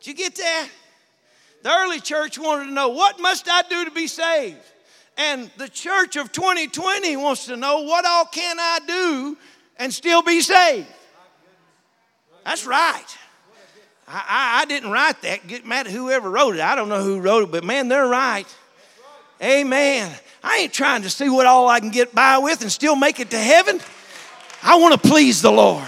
Did 0.03 0.19
you 0.19 0.25
get 0.25 0.35
that? 0.35 0.69
The 1.63 1.71
early 1.71 2.01
church 2.01 2.37
wanted 2.37 2.65
to 2.65 2.73
know 2.73 2.89
what 2.89 3.21
must 3.21 3.49
I 3.49 3.63
do 3.63 3.85
to 3.85 3.93
be 3.93 4.09
saved? 4.09 4.59
And 5.17 5.49
the 5.59 5.69
church 5.69 6.17
of 6.17 6.33
2020 6.33 7.17
wants 7.17 7.47
to 7.47 7.57
know 7.57 7.83
what 7.83 8.05
all 8.05 8.25
can 8.25 8.57
I 8.59 8.81
do 8.85 9.39
and 9.77 9.95
still 9.95 10.23
be 10.23 10.41
saved? 10.41 10.89
That's 12.45 12.67
right. 12.67 13.05
I, 14.09 14.25
I, 14.29 14.63
I 14.63 14.65
didn't 14.65 14.91
write 14.91 15.23
that. 15.23 15.47
Get 15.47 15.65
mad 15.65 15.87
at 15.87 15.93
whoever 15.93 16.29
wrote 16.29 16.57
it. 16.57 16.63
I 16.63 16.75
don't 16.75 16.89
know 16.89 17.05
who 17.05 17.21
wrote 17.21 17.45
it, 17.45 17.53
but 17.53 17.63
man, 17.63 17.87
they're 17.87 18.09
right. 18.09 18.47
Amen. 19.41 20.11
I 20.43 20.59
ain't 20.59 20.73
trying 20.73 21.03
to 21.03 21.11
see 21.11 21.29
what 21.29 21.47
all 21.47 21.69
I 21.69 21.79
can 21.79 21.91
get 21.91 22.13
by 22.13 22.39
with 22.39 22.63
and 22.63 22.73
still 22.73 22.97
make 22.97 23.21
it 23.21 23.31
to 23.31 23.39
heaven. 23.39 23.81
I 24.65 24.77
want 24.79 25.01
to 25.01 25.09
please 25.09 25.43
the 25.43 25.53
Lord. 25.53 25.87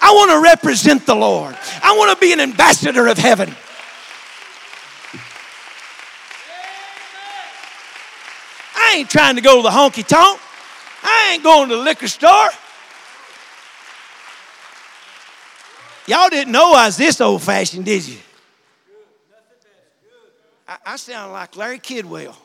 I 0.00 0.12
want 0.12 0.30
to 0.32 0.40
represent 0.40 1.06
the 1.06 1.14
Lord. 1.14 1.56
I 1.82 1.96
want 1.96 2.16
to 2.16 2.20
be 2.20 2.32
an 2.32 2.40
ambassador 2.40 3.06
of 3.06 3.18
heaven. 3.18 3.54
I 8.76 8.96
ain't 8.96 9.10
trying 9.10 9.36
to 9.36 9.42
go 9.42 9.56
to 9.56 9.62
the 9.62 9.70
honky 9.70 10.06
tonk. 10.06 10.40
I 11.02 11.32
ain't 11.32 11.42
going 11.42 11.68
to 11.68 11.76
the 11.76 11.82
liquor 11.82 12.08
store. 12.08 12.48
Y'all 16.06 16.28
didn't 16.28 16.52
know 16.52 16.72
I 16.72 16.86
was 16.86 16.96
this 16.96 17.20
old 17.20 17.42
fashioned, 17.42 17.84
did 17.86 18.06
you? 18.06 18.18
I, 20.68 20.78
I 20.86 20.96
sound 20.96 21.32
like 21.32 21.56
Larry 21.56 21.78
Kidwell. 21.78 22.36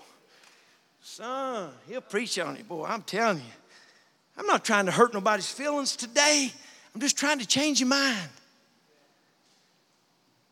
Son, 1.01 1.71
he'll 1.87 2.01
preach 2.01 2.39
on 2.39 2.55
it, 2.55 2.67
boy. 2.67 2.85
I'm 2.85 3.01
telling 3.01 3.39
you. 3.39 3.43
I'm 4.37 4.45
not 4.45 4.63
trying 4.63 4.85
to 4.85 4.91
hurt 4.91 5.13
nobody's 5.13 5.51
feelings 5.51 5.97
today. 5.97 6.53
I'm 6.99 7.01
just 7.01 7.17
trying 7.17 7.39
to 7.39 7.47
change 7.47 7.79
your 7.79 7.87
mind. 7.87 8.29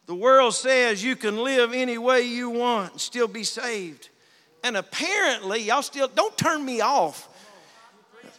The 0.05 0.15
world 0.15 0.53
says 0.53 1.03
you 1.03 1.17
can 1.17 1.43
live 1.43 1.73
any 1.73 1.97
way 1.97 2.21
you 2.21 2.49
want 2.49 2.93
and 2.93 3.01
still 3.01 3.27
be 3.27 3.43
saved. 3.43 4.07
And 4.63 4.77
apparently, 4.77 5.63
y'all 5.63 5.81
still, 5.81 6.07
don't 6.07 6.37
turn 6.37 6.63
me 6.63 6.79
off. 6.79 7.27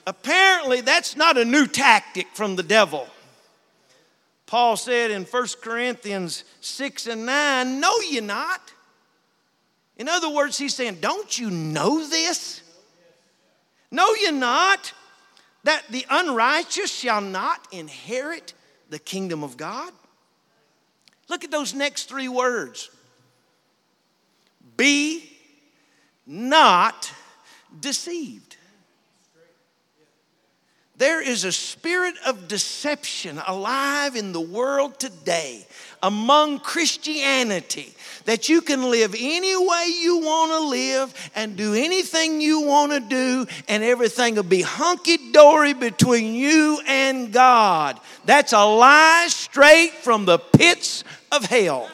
Apparently, 0.06 0.80
that's 0.80 1.16
not 1.16 1.36
a 1.36 1.44
new 1.44 1.66
tactic 1.66 2.28
from 2.32 2.56
the 2.56 2.62
devil. 2.62 3.06
Paul 4.46 4.78
said 4.78 5.10
in 5.10 5.24
1 5.24 5.46
Corinthians 5.60 6.44
6 6.62 7.08
and 7.08 7.26
9, 7.26 7.78
Know 7.78 8.00
ye 8.08 8.20
not? 8.20 8.72
In 9.98 10.08
other 10.08 10.30
words, 10.30 10.56
he's 10.56 10.74
saying, 10.74 10.96
Don't 11.02 11.38
you 11.38 11.50
know 11.50 12.08
this? 12.08 12.62
Know 13.90 14.14
ye 14.14 14.30
not 14.30 14.94
that 15.64 15.84
the 15.90 16.06
unrighteous 16.08 16.90
shall 16.90 17.20
not 17.20 17.66
inherit 17.72 18.54
the 18.90 18.98
kingdom 18.98 19.42
of 19.42 19.56
God? 19.56 19.92
Look 21.28 21.44
at 21.44 21.50
those 21.50 21.74
next 21.74 22.08
three 22.08 22.28
words 22.28 22.90
Be 24.76 25.30
not 26.26 27.12
deceived. 27.80 28.56
There 30.96 31.22
is 31.22 31.44
a 31.44 31.52
spirit 31.52 32.16
of 32.26 32.48
deception 32.48 33.40
alive 33.46 34.16
in 34.16 34.32
the 34.32 34.40
world 34.40 34.98
today 34.98 35.64
among 36.02 36.60
Christianity 36.60 37.94
that 38.24 38.48
you 38.48 38.60
can 38.60 38.90
live 38.90 39.14
any 39.18 39.56
way 39.56 39.86
you 40.00 40.18
want 40.18 40.52
to 40.52 40.68
live 40.68 41.30
and 41.34 41.56
do 41.56 41.72
anything 41.72 42.42
you 42.42 42.60
want 42.60 42.92
to 42.92 43.00
do, 43.00 43.46
and 43.68 43.82
everything 43.82 44.34
will 44.34 44.42
be 44.42 44.60
hunky 44.60 45.32
dory 45.32 45.72
between 45.72 46.34
you 46.34 46.78
and 46.86 47.32
God. 47.32 47.98
That's 48.26 48.52
a 48.52 48.64
lie 48.64 49.26
straight 49.28 49.92
from 49.92 50.26
the 50.26 50.38
pits 50.38 51.04
of 51.32 51.44
hell. 51.44 51.88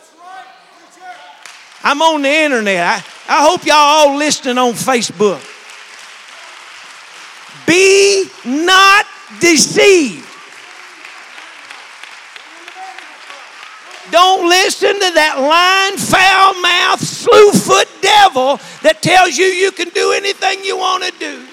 I'm 1.84 2.02
on 2.02 2.22
the 2.22 2.28
internet. 2.28 2.82
I, 2.82 2.94
I 3.28 3.48
hope 3.48 3.64
y'all 3.64 3.76
all 3.76 4.16
listening 4.16 4.58
on 4.58 4.72
Facebook. 4.72 5.42
Be 7.66 8.24
not 8.44 9.06
deceived. 9.40 10.28
Don't 14.14 14.48
listen 14.48 14.94
to 14.94 15.10
that 15.14 15.40
lying, 15.40 15.98
foul 15.98 16.54
mouthed, 16.62 17.02
slew 17.02 17.50
foot 17.50 17.88
devil 18.00 18.60
that 18.84 19.02
tells 19.02 19.36
you 19.36 19.46
you 19.46 19.72
can 19.72 19.88
do 19.88 20.12
anything 20.12 20.64
you 20.64 20.76
want 20.76 21.02
to 21.02 21.10
do 21.18 21.44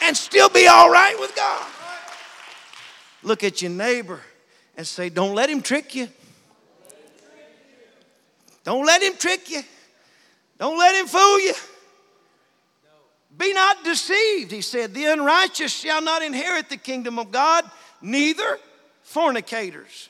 and 0.00 0.16
still 0.16 0.48
be 0.48 0.66
all 0.66 0.90
right 0.90 1.14
with 1.20 1.36
God. 1.36 1.66
Look 3.22 3.44
at 3.44 3.60
your 3.60 3.70
neighbor 3.70 4.22
and 4.78 4.86
say, 4.86 5.10
Don't 5.10 5.34
let 5.34 5.50
him 5.50 5.60
trick 5.60 5.94
you. 5.94 6.08
Don't 8.64 8.86
let 8.86 9.02
him 9.02 9.12
trick 9.18 9.50
you. 9.50 9.60
Don't 10.56 10.78
let 10.78 10.94
him 10.94 11.06
fool 11.06 11.38
you. 11.38 11.52
Be 13.36 13.52
not 13.52 13.84
deceived, 13.84 14.52
he 14.52 14.62
said. 14.62 14.94
The 14.94 15.04
unrighteous 15.04 15.70
shall 15.78 16.00
not 16.00 16.22
inherit 16.22 16.70
the 16.70 16.78
kingdom 16.78 17.18
of 17.18 17.30
God, 17.30 17.70
neither 18.00 18.58
fornicators. 19.02 20.08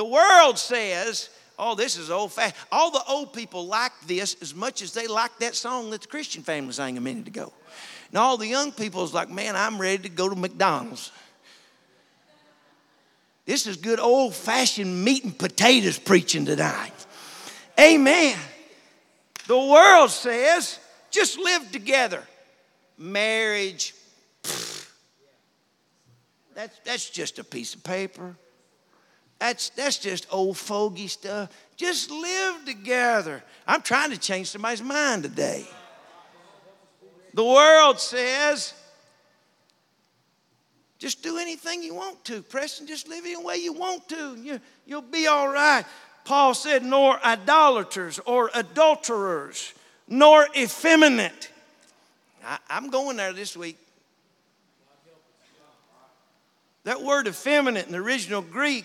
The 0.00 0.04
world 0.06 0.58
says, 0.58 1.28
oh, 1.58 1.74
this 1.74 1.98
is 1.98 2.10
old 2.10 2.32
fashioned. 2.32 2.56
All 2.72 2.90
the 2.90 3.04
old 3.06 3.34
people 3.34 3.66
like 3.66 3.92
this 4.06 4.34
as 4.40 4.54
much 4.54 4.80
as 4.80 4.94
they 4.94 5.06
like 5.06 5.36
that 5.40 5.54
song 5.54 5.90
that 5.90 6.00
the 6.00 6.08
Christian 6.08 6.42
family 6.42 6.72
sang 6.72 6.96
a 6.96 7.02
minute 7.02 7.28
ago. 7.28 7.52
And 8.08 8.16
all 8.16 8.38
the 8.38 8.46
young 8.46 8.72
people 8.72 9.04
is 9.04 9.12
like, 9.12 9.28
man, 9.28 9.56
I'm 9.56 9.78
ready 9.78 10.04
to 10.04 10.08
go 10.08 10.30
to 10.30 10.34
McDonald's. 10.34 11.12
This 13.44 13.66
is 13.66 13.76
good 13.76 14.00
old 14.00 14.34
fashioned 14.34 15.04
meat 15.04 15.24
and 15.24 15.38
potatoes 15.38 15.98
preaching 15.98 16.46
tonight. 16.46 16.94
Amen. 17.78 18.38
The 19.48 19.58
world 19.58 20.08
says, 20.08 20.78
just 21.10 21.38
live 21.38 21.70
together. 21.72 22.22
Marriage, 22.96 23.94
that's, 26.54 26.80
that's 26.86 27.10
just 27.10 27.38
a 27.38 27.44
piece 27.44 27.74
of 27.74 27.84
paper. 27.84 28.34
That's, 29.40 29.70
that's 29.70 29.96
just 29.96 30.26
old 30.30 30.58
fogey 30.58 31.08
stuff. 31.08 31.48
Just 31.76 32.10
live 32.10 32.64
together. 32.66 33.42
I'm 33.66 33.80
trying 33.80 34.10
to 34.10 34.18
change 34.18 34.48
somebody's 34.48 34.82
mind 34.82 35.22
today. 35.22 35.66
The 37.32 37.44
world 37.44 37.98
says, 37.98 38.74
just 40.98 41.22
do 41.22 41.38
anything 41.38 41.82
you 41.82 41.94
want 41.94 42.22
to. 42.26 42.42
Preston, 42.42 42.86
just 42.86 43.08
live 43.08 43.24
any 43.24 43.42
way 43.42 43.56
you 43.56 43.72
want 43.72 44.06
to. 44.10 44.36
You, 44.36 44.60
you'll 44.84 45.00
be 45.00 45.26
all 45.26 45.48
right. 45.48 45.84
Paul 46.26 46.52
said, 46.52 46.84
nor 46.84 47.18
idolaters 47.24 48.20
or 48.26 48.50
adulterers, 48.54 49.72
nor 50.06 50.46
effeminate. 50.54 51.50
I, 52.44 52.58
I'm 52.68 52.90
going 52.90 53.16
there 53.16 53.32
this 53.32 53.56
week. 53.56 53.78
That 56.84 57.02
word 57.02 57.26
effeminate 57.26 57.86
in 57.86 57.92
the 57.92 57.98
original 57.98 58.42
Greek 58.42 58.84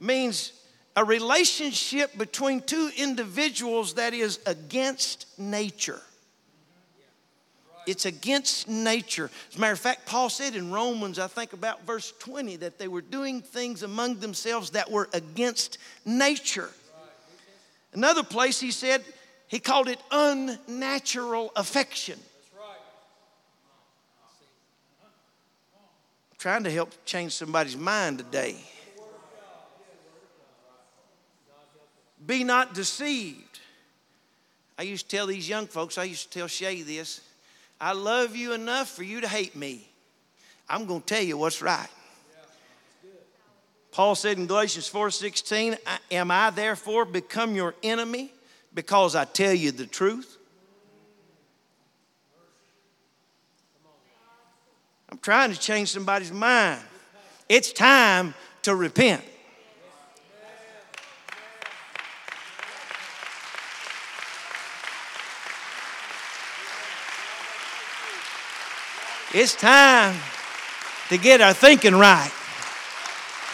means 0.00 0.52
a 0.96 1.04
relationship 1.04 2.16
between 2.18 2.60
two 2.62 2.90
individuals 2.96 3.94
that 3.94 4.14
is 4.14 4.40
against 4.46 5.26
nature. 5.38 6.00
It's 7.86 8.06
against 8.06 8.68
nature. 8.68 9.30
As 9.50 9.56
a 9.56 9.60
matter 9.60 9.72
of 9.72 9.78
fact, 9.78 10.06
Paul 10.06 10.28
said 10.28 10.54
in 10.54 10.70
Romans, 10.70 11.18
I 11.18 11.26
think 11.26 11.52
about 11.52 11.86
verse 11.86 12.12
20, 12.18 12.56
that 12.56 12.78
they 12.78 12.88
were 12.88 13.00
doing 13.00 13.40
things 13.40 13.82
among 13.82 14.20
themselves 14.20 14.70
that 14.70 14.90
were 14.90 15.08
against 15.12 15.78
nature. 16.04 16.70
Another 17.92 18.22
place 18.22 18.60
he 18.60 18.70
said, 18.70 19.02
he 19.48 19.58
called 19.58 19.88
it 19.88 20.00
unnatural 20.10 21.52
affection. 21.56 22.18
trying 26.40 26.64
to 26.64 26.70
help 26.70 26.90
change 27.04 27.32
somebody's 27.32 27.76
mind 27.76 28.16
today. 28.16 28.56
Be 32.30 32.44
not 32.44 32.74
deceived. 32.74 33.58
I 34.78 34.82
used 34.84 35.10
to 35.10 35.16
tell 35.16 35.26
these 35.26 35.48
young 35.48 35.66
folks, 35.66 35.98
I 35.98 36.04
used 36.04 36.30
to 36.30 36.38
tell 36.38 36.46
Shay 36.46 36.82
this 36.82 37.22
I 37.80 37.92
love 37.92 38.36
you 38.36 38.52
enough 38.52 38.88
for 38.88 39.02
you 39.02 39.20
to 39.20 39.26
hate 39.26 39.56
me. 39.56 39.88
I'm 40.68 40.86
going 40.86 41.00
to 41.00 41.06
tell 41.06 41.24
you 41.24 41.36
what's 41.36 41.60
right. 41.60 41.88
Paul 43.90 44.14
said 44.14 44.38
in 44.38 44.46
Galatians 44.46 44.88
4:16, 44.88 45.76
"Am 46.12 46.30
I 46.30 46.50
therefore 46.50 47.04
become 47.04 47.56
your 47.56 47.74
enemy 47.82 48.32
because 48.72 49.16
I 49.16 49.24
tell 49.24 49.52
you 49.52 49.72
the 49.72 49.88
truth?" 49.88 50.36
I'm 55.08 55.18
trying 55.18 55.52
to 55.52 55.58
change 55.58 55.90
somebody's 55.90 56.30
mind. 56.30 56.80
It's 57.48 57.72
time 57.72 58.34
to 58.62 58.76
repent. 58.76 59.24
It's 69.32 69.54
time 69.54 70.16
to 71.08 71.18
get 71.18 71.40
our 71.40 71.52
thinking 71.52 71.94
right, 71.94 72.32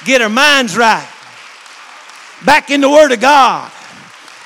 get 0.05 0.23
our 0.23 0.29
minds 0.29 0.77
right, 0.77 1.09
back 2.45 2.71
in 2.71 2.81
the 2.81 2.89
Word 2.89 3.13
of 3.13 3.21
God. 3.21 3.71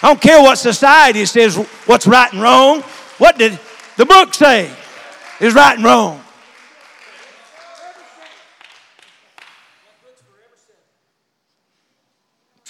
I 0.02 0.08
don't 0.08 0.20
care 0.20 0.42
what 0.42 0.56
society 0.56 1.24
says 1.26 1.56
what's 1.86 2.06
right 2.06 2.32
and 2.32 2.42
wrong. 2.42 2.80
What 3.18 3.38
did 3.38 3.58
the 3.96 4.06
book 4.06 4.34
say 4.34 4.74
is 5.40 5.54
right 5.54 5.76
and 5.76 5.84
wrong? 5.84 6.20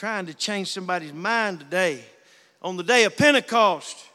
trying 0.00 0.24
to 0.24 0.32
change 0.32 0.68
somebody's 0.68 1.12
mind 1.12 1.60
today. 1.60 2.02
On 2.62 2.74
the 2.74 2.82
day 2.82 3.04
of 3.04 3.14
Pentecost, 3.18 4.09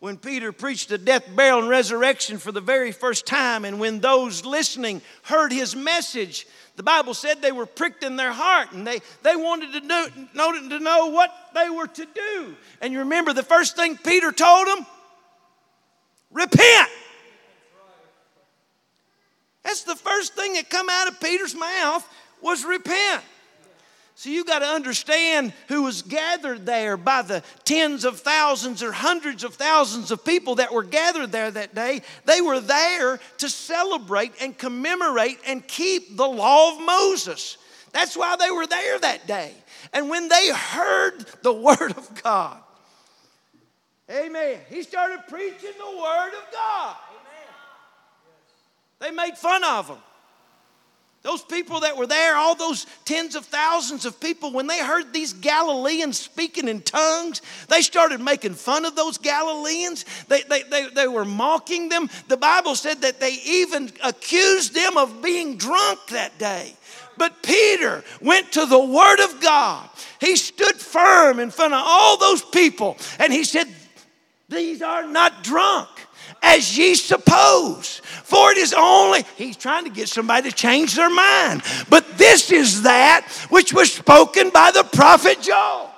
when 0.00 0.16
Peter 0.16 0.50
preached 0.50 0.88
the 0.88 0.98
death, 0.98 1.24
burial, 1.36 1.60
and 1.60 1.68
resurrection 1.68 2.38
for 2.38 2.52
the 2.52 2.60
very 2.60 2.90
first 2.90 3.26
time, 3.26 3.66
and 3.66 3.78
when 3.78 4.00
those 4.00 4.46
listening 4.46 5.02
heard 5.22 5.52
his 5.52 5.76
message, 5.76 6.46
the 6.76 6.82
Bible 6.82 7.12
said 7.12 7.42
they 7.42 7.52
were 7.52 7.66
pricked 7.66 8.02
in 8.02 8.16
their 8.16 8.32
heart 8.32 8.72
and 8.72 8.86
they, 8.86 9.00
they 9.22 9.36
wanted 9.36 9.72
to 9.74 9.86
know, 9.86 10.08
to 10.68 10.78
know 10.78 11.08
what 11.08 11.30
they 11.54 11.68
were 11.68 11.86
to 11.86 12.06
do. 12.06 12.56
And 12.80 12.94
you 12.94 13.00
remember 13.00 13.34
the 13.34 13.42
first 13.42 13.76
thing 13.76 13.98
Peter 13.98 14.32
told 14.32 14.66
them? 14.66 14.86
Repent. 16.30 16.88
That's 19.62 19.82
the 19.82 19.96
first 19.96 20.34
thing 20.34 20.54
that 20.54 20.70
come 20.70 20.88
out 20.90 21.08
of 21.08 21.20
Peter's 21.20 21.54
mouth 21.54 22.08
was 22.40 22.64
repent. 22.64 23.22
So 24.20 24.28
you 24.28 24.44
got 24.44 24.58
to 24.58 24.66
understand 24.66 25.54
who 25.68 25.84
was 25.84 26.02
gathered 26.02 26.66
there 26.66 26.98
by 26.98 27.22
the 27.22 27.42
tens 27.64 28.04
of 28.04 28.20
thousands 28.20 28.82
or 28.82 28.92
hundreds 28.92 29.44
of 29.44 29.54
thousands 29.54 30.10
of 30.10 30.26
people 30.26 30.56
that 30.56 30.74
were 30.74 30.82
gathered 30.82 31.32
there 31.32 31.50
that 31.50 31.74
day. 31.74 32.02
They 32.26 32.42
were 32.42 32.60
there 32.60 33.18
to 33.38 33.48
celebrate 33.48 34.32
and 34.42 34.58
commemorate 34.58 35.38
and 35.46 35.66
keep 35.66 36.18
the 36.18 36.28
law 36.28 36.74
of 36.74 36.84
Moses. 36.84 37.56
That's 37.92 38.14
why 38.14 38.36
they 38.36 38.50
were 38.50 38.66
there 38.66 38.98
that 38.98 39.26
day. 39.26 39.54
And 39.94 40.10
when 40.10 40.28
they 40.28 40.50
heard 40.50 41.24
the 41.40 41.54
word 41.78 41.96
of 41.96 42.22
God, 42.22 42.58
amen, 44.10 44.58
he 44.68 44.82
started 44.82 45.20
preaching 45.30 45.72
the 45.78 45.98
word 45.98 46.32
of 46.34 46.52
God. 46.52 46.96
Amen. 47.08 47.54
They 48.98 49.10
made 49.12 49.38
fun 49.38 49.64
of 49.64 49.88
him. 49.88 49.98
Those 51.22 51.42
people 51.42 51.80
that 51.80 51.98
were 51.98 52.06
there, 52.06 52.34
all 52.36 52.54
those 52.54 52.86
tens 53.04 53.34
of 53.34 53.44
thousands 53.44 54.06
of 54.06 54.18
people, 54.20 54.52
when 54.52 54.66
they 54.66 54.78
heard 54.78 55.12
these 55.12 55.34
Galileans 55.34 56.18
speaking 56.18 56.66
in 56.66 56.80
tongues, 56.80 57.42
they 57.68 57.82
started 57.82 58.22
making 58.22 58.54
fun 58.54 58.86
of 58.86 58.96
those 58.96 59.18
Galileans. 59.18 60.06
They, 60.28 60.42
they, 60.42 60.62
they, 60.62 60.88
they 60.88 61.08
were 61.08 61.26
mocking 61.26 61.90
them. 61.90 62.08
The 62.28 62.38
Bible 62.38 62.74
said 62.74 63.02
that 63.02 63.20
they 63.20 63.34
even 63.44 63.92
accused 64.02 64.74
them 64.74 64.96
of 64.96 65.20
being 65.20 65.58
drunk 65.58 65.98
that 66.08 66.38
day. 66.38 66.74
But 67.18 67.42
Peter 67.42 68.02
went 68.22 68.52
to 68.52 68.64
the 68.64 68.80
Word 68.80 69.20
of 69.20 69.42
God. 69.42 69.90
He 70.20 70.36
stood 70.36 70.76
firm 70.76 71.38
in 71.38 71.50
front 71.50 71.74
of 71.74 71.82
all 71.84 72.16
those 72.16 72.40
people 72.40 72.96
and 73.18 73.30
he 73.30 73.44
said, 73.44 73.68
These 74.48 74.80
are 74.80 75.06
not 75.06 75.44
drunk 75.44 75.88
as 76.42 76.76
ye 76.76 76.94
suppose. 76.94 78.00
For 78.04 78.52
it 78.52 78.58
is 78.58 78.72
only, 78.72 79.24
he's 79.36 79.56
trying 79.56 79.84
to 79.84 79.90
get 79.90 80.08
somebody 80.08 80.50
to 80.50 80.56
change 80.56 80.94
their 80.94 81.10
mind. 81.10 81.62
But 81.88 82.18
this 82.18 82.52
is 82.52 82.82
that 82.82 83.26
which 83.50 83.72
was 83.72 83.92
spoken 83.92 84.50
by 84.50 84.70
the 84.70 84.84
prophet 84.84 85.40
Joel. 85.40 85.90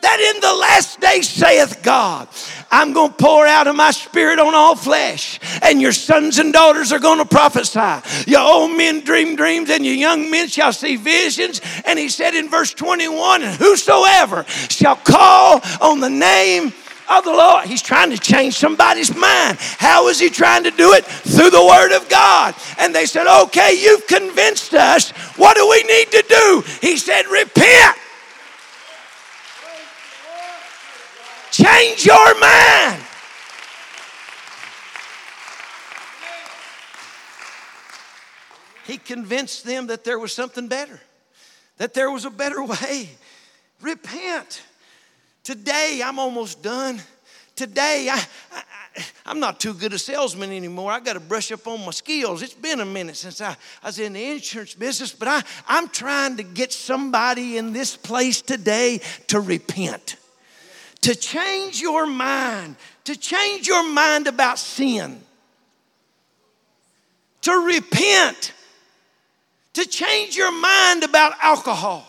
That 0.00 0.32
in 0.34 0.40
the 0.40 0.54
last 0.54 1.00
day 1.00 1.22
saith 1.22 1.82
God, 1.82 2.28
I'm 2.70 2.92
going 2.92 3.10
to 3.10 3.16
pour 3.16 3.46
out 3.46 3.66
of 3.66 3.74
my 3.74 3.90
spirit 3.90 4.38
on 4.38 4.54
all 4.54 4.76
flesh, 4.76 5.40
and 5.60 5.82
your 5.82 5.90
sons 5.90 6.38
and 6.38 6.52
daughters 6.52 6.92
are 6.92 7.00
going 7.00 7.18
to 7.18 7.24
prophesy. 7.24 8.30
Your 8.30 8.40
old 8.40 8.76
men 8.76 9.00
dream 9.00 9.34
dreams, 9.34 9.70
and 9.70 9.84
your 9.84 9.96
young 9.96 10.30
men 10.30 10.46
shall 10.46 10.72
see 10.72 10.94
visions. 10.94 11.60
And 11.84 11.98
he 11.98 12.08
said 12.08 12.34
in 12.34 12.48
verse 12.48 12.74
21, 12.74 13.42
and 13.42 13.56
whosoever 13.56 14.44
shall 14.68 14.96
call 14.96 15.60
on 15.80 15.98
the 15.98 16.10
name 16.10 16.72
of 17.08 17.24
the 17.24 17.30
Lord. 17.30 17.66
He's 17.66 17.82
trying 17.82 18.10
to 18.10 18.18
change 18.18 18.54
somebody's 18.54 19.14
mind. 19.14 19.58
How 19.58 20.08
is 20.08 20.18
he 20.18 20.30
trying 20.30 20.64
to 20.64 20.70
do 20.70 20.92
it? 20.92 21.04
Through 21.04 21.50
the 21.50 21.64
Word 21.64 21.96
of 21.96 22.08
God. 22.08 22.54
And 22.78 22.94
they 22.94 23.06
said, 23.06 23.26
Okay, 23.44 23.78
you've 23.80 24.06
convinced 24.06 24.74
us. 24.74 25.10
What 25.36 25.56
do 25.56 25.68
we 25.68 25.82
need 25.84 26.10
to 26.12 26.24
do? 26.28 26.64
He 26.80 26.96
said, 26.96 27.26
Repent. 27.26 27.96
Change 31.50 32.06
your 32.06 32.38
mind. 32.38 33.02
He 38.86 38.96
convinced 38.96 39.64
them 39.64 39.88
that 39.88 40.04
there 40.04 40.18
was 40.18 40.32
something 40.32 40.66
better, 40.66 40.98
that 41.76 41.92
there 41.92 42.10
was 42.10 42.24
a 42.24 42.30
better 42.30 42.64
way. 42.64 43.10
Repent. 43.82 44.62
Today, 45.48 46.02
I'm 46.04 46.18
almost 46.18 46.60
done. 46.62 47.00
Today, 47.56 48.10
I, 48.12 48.22
I, 48.52 49.02
I'm 49.24 49.40
not 49.40 49.58
too 49.58 49.72
good 49.72 49.94
a 49.94 49.98
salesman 49.98 50.52
anymore. 50.52 50.92
I 50.92 51.00
got 51.00 51.14
to 51.14 51.20
brush 51.20 51.50
up 51.50 51.66
on 51.66 51.82
my 51.86 51.90
skills. 51.90 52.42
It's 52.42 52.52
been 52.52 52.80
a 52.80 52.84
minute 52.84 53.16
since 53.16 53.40
I, 53.40 53.56
I 53.82 53.86
was 53.86 53.98
in 53.98 54.12
the 54.12 54.22
insurance 54.22 54.74
business, 54.74 55.10
but 55.10 55.26
I, 55.26 55.42
I'm 55.66 55.88
trying 55.88 56.36
to 56.36 56.42
get 56.42 56.74
somebody 56.74 57.56
in 57.56 57.72
this 57.72 57.96
place 57.96 58.42
today 58.42 59.00
to 59.28 59.40
repent, 59.40 60.16
to 61.00 61.14
change 61.14 61.80
your 61.80 62.06
mind, 62.06 62.76
to 63.04 63.16
change 63.16 63.66
your 63.66 63.90
mind 63.90 64.26
about 64.26 64.58
sin, 64.58 65.18
to 67.40 67.52
repent, 67.52 68.52
to 69.72 69.86
change 69.86 70.36
your 70.36 70.52
mind 70.52 71.04
about 71.04 71.32
alcohol 71.40 72.07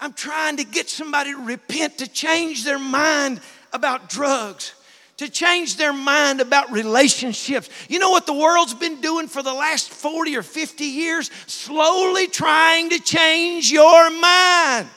I'm 0.00 0.12
trying 0.12 0.56
to 0.58 0.64
get 0.64 0.88
somebody 0.88 1.32
to 1.32 1.44
repent, 1.44 1.98
to 1.98 2.08
change 2.08 2.64
their 2.64 2.78
mind 2.78 3.40
about 3.72 4.08
drugs, 4.08 4.74
to 5.16 5.28
change 5.28 5.76
their 5.76 5.92
mind 5.92 6.40
about 6.40 6.70
relationships. 6.70 7.68
You 7.88 7.98
know 7.98 8.10
what 8.10 8.26
the 8.26 8.34
world's 8.34 8.74
been 8.74 9.00
doing 9.00 9.26
for 9.26 9.42
the 9.42 9.52
last 9.52 9.90
40 9.90 10.36
or 10.36 10.42
50 10.42 10.84
years? 10.84 11.30
Slowly 11.46 12.28
trying 12.28 12.90
to 12.90 13.00
change 13.00 13.72
your 13.72 14.10
mind 14.10 14.88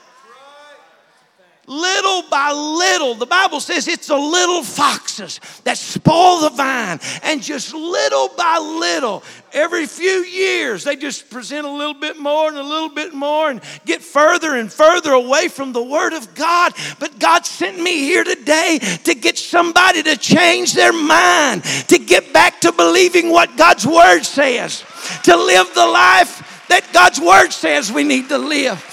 little 1.71 2.23
by 2.29 2.51
little. 2.51 3.15
The 3.15 3.25
Bible 3.25 3.61
says 3.61 3.87
it's 3.87 4.07
the 4.07 4.17
little 4.17 4.61
foxes 4.61 5.39
that 5.63 5.77
spoil 5.77 6.41
the 6.41 6.49
vine. 6.49 6.99
And 7.23 7.41
just 7.41 7.73
little 7.73 8.27
by 8.35 8.57
little, 8.57 9.23
every 9.53 9.87
few 9.87 10.25
years, 10.25 10.83
they 10.83 10.97
just 10.97 11.29
present 11.29 11.65
a 11.65 11.71
little 11.71 11.93
bit 11.93 12.19
more 12.19 12.49
and 12.49 12.57
a 12.57 12.63
little 12.63 12.89
bit 12.89 13.13
more 13.13 13.49
and 13.49 13.61
get 13.85 14.01
further 14.01 14.55
and 14.55 14.71
further 14.71 15.13
away 15.13 15.47
from 15.47 15.71
the 15.71 15.81
Word 15.81 16.11
of 16.11 16.35
God. 16.35 16.73
But 16.99 17.17
God 17.19 17.45
sent 17.45 17.79
me 17.79 17.99
here 17.99 18.25
today 18.25 18.79
to 19.05 19.15
get 19.15 19.37
somebody 19.37 20.03
to 20.03 20.17
change 20.17 20.73
their 20.73 20.93
mind, 20.93 21.63
to 21.87 21.97
get 21.97 22.33
back 22.33 22.59
to 22.61 22.73
believing 22.73 23.31
what 23.31 23.55
God's 23.55 23.87
Word 23.87 24.23
says, 24.23 24.83
to 25.23 25.37
live 25.37 25.73
the 25.73 25.87
life 25.87 26.65
that 26.67 26.91
God's 26.93 27.19
Word 27.19 27.51
says 27.51 27.91
we 27.91 28.03
need 28.03 28.29
to 28.29 28.37
live. 28.37 28.90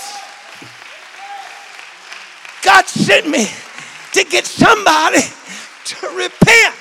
God 2.65 2.87
sent 2.87 3.29
me 3.29 3.47
to 4.13 4.25
get 4.25 4.47
somebody 4.47 5.21
to 5.85 6.09
repent. 6.09 6.75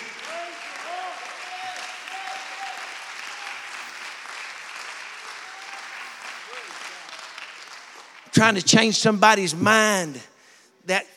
trying 8.37 8.53
to 8.53 8.61
change 8.61 8.95
somebody's 8.95 9.55
mind 9.55 10.21
that 10.85 11.07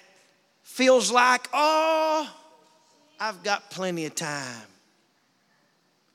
feels 0.63 1.13
like, 1.13 1.47
oh, 1.53 2.27
I 3.21 3.29
I've 3.29 3.43
got 3.43 3.71
plenty 3.71 4.07
of 4.07 4.15
time. 4.15 4.63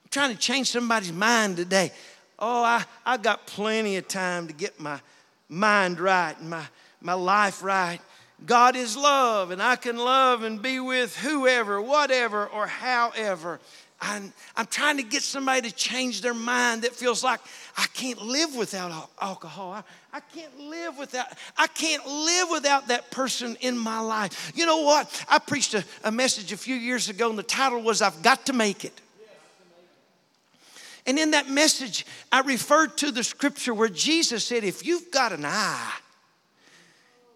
I'm 0.04 0.10
trying 0.10 0.32
to 0.32 0.38
change 0.38 0.72
somebody's 0.72 1.14
mind 1.14 1.58
today. 1.58 1.92
Oh, 2.40 2.64
I, 2.64 2.84
I've 3.06 3.22
got 3.22 3.46
plenty 3.46 3.98
of 3.98 4.08
time 4.08 4.48
to 4.48 4.54
get 4.54 4.80
my 4.80 5.00
mind 5.48 6.00
right 6.00 6.36
and 6.40 6.50
my, 6.50 6.64
my 7.02 7.14
life 7.14 7.64
right. 7.64 8.00
God 8.44 8.76
is 8.76 8.98
love, 8.98 9.52
and 9.52 9.62
I 9.62 9.76
can 9.76 9.98
love 9.98 10.44
and 10.44 10.62
be 10.62 10.80
with 10.80 11.16
whoever, 11.18 11.82
whatever, 11.82 12.48
or 12.48 12.68
however. 12.68 13.60
I'm, 14.02 14.34
I'm 14.58 14.66
trying 14.66 14.98
to 14.98 15.04
get 15.04 15.24
somebody 15.24 15.70
to 15.70 15.76
change 15.76 16.22
their 16.22 16.34
mind 16.34 16.82
that 16.82 16.92
feels 16.92 17.24
like 17.24 17.40
I 17.78 17.86
can't 17.94 18.22
live 18.22 18.54
without 18.56 19.10
alcohol. 19.22 19.72
I, 19.72 19.84
I 20.12 20.20
can't 20.20 20.60
live 20.60 20.98
without, 20.98 21.28
I 21.58 21.68
can't 21.68 22.06
live 22.06 22.50
without 22.52 22.90
that 22.90 23.10
person 23.10 23.56
in 23.62 23.78
my 23.78 24.00
life. 24.00 24.52
You 24.54 24.66
know 24.66 24.82
what? 24.82 25.26
I 25.30 25.40
preached 25.40 25.74
a, 25.74 25.84
a 26.04 26.12
message 26.12 26.52
a 26.52 26.58
few 26.58 26.76
years 26.76 27.08
ago, 27.10 27.30
and 27.30 27.40
the 27.40 27.44
title 27.44 27.82
was 27.82 28.02
I've 28.02 28.22
Got 28.22 28.46
to 28.48 28.54
Make 28.54 28.84
It. 28.84 29.00
And 31.08 31.18
in 31.18 31.32
that 31.32 31.50
message, 31.50 32.06
I 32.32 32.42
referred 32.42 32.98
to 32.98 33.12
the 33.12 33.24
scripture 33.24 33.74
where 33.74 33.90
Jesus 33.90 34.44
said, 34.44 34.64
If 34.64 34.86
you've 34.86 35.12
got 35.12 35.32
an 35.32 35.46
eye, 35.46 35.94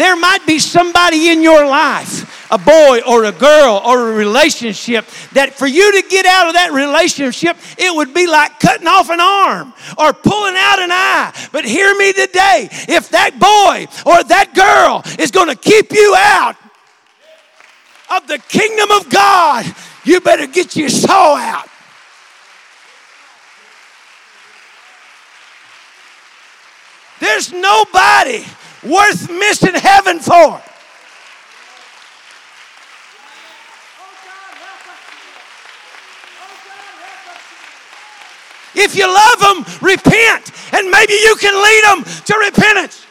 There 0.00 0.16
might 0.16 0.46
be 0.46 0.58
somebody 0.58 1.28
in 1.28 1.42
your 1.42 1.66
life, 1.66 2.50
a 2.50 2.56
boy 2.56 3.00
or 3.06 3.24
a 3.24 3.32
girl 3.32 3.82
or 3.84 4.08
a 4.08 4.14
relationship, 4.14 5.04
that 5.34 5.52
for 5.52 5.66
you 5.66 5.92
to 6.00 6.08
get 6.08 6.24
out 6.24 6.48
of 6.48 6.54
that 6.54 6.72
relationship, 6.72 7.58
it 7.76 7.94
would 7.94 8.14
be 8.14 8.26
like 8.26 8.58
cutting 8.60 8.86
off 8.86 9.10
an 9.10 9.20
arm 9.20 9.74
or 9.98 10.14
pulling 10.14 10.54
out 10.56 10.78
an 10.78 10.90
eye. 10.90 11.48
But 11.52 11.66
hear 11.66 11.94
me 11.98 12.14
today 12.14 12.70
if 12.88 13.10
that 13.10 13.38
boy 13.38 13.88
or 14.10 14.24
that 14.24 14.54
girl 14.54 15.02
is 15.22 15.30
going 15.30 15.48
to 15.48 15.54
keep 15.54 15.92
you 15.92 16.14
out 16.16 16.56
of 18.10 18.26
the 18.26 18.38
kingdom 18.38 18.90
of 18.92 19.10
God, 19.10 19.66
you 20.04 20.22
better 20.22 20.46
get 20.46 20.76
your 20.76 20.88
soul 20.88 21.36
out. 21.36 21.68
There's 27.20 27.52
nobody 27.52 28.46
worth 28.82 29.30
missing 29.30 29.74
heaven 29.74 30.18
for. 30.18 30.62
If 38.74 38.96
you 38.96 39.06
love 39.06 39.40
them, 39.40 39.64
repent, 39.82 40.52
and 40.72 40.90
maybe 40.90 41.12
you 41.12 41.36
can 41.36 41.54
lead 41.54 41.84
them 41.84 42.04
to 42.24 42.38
repentance. 42.38 43.06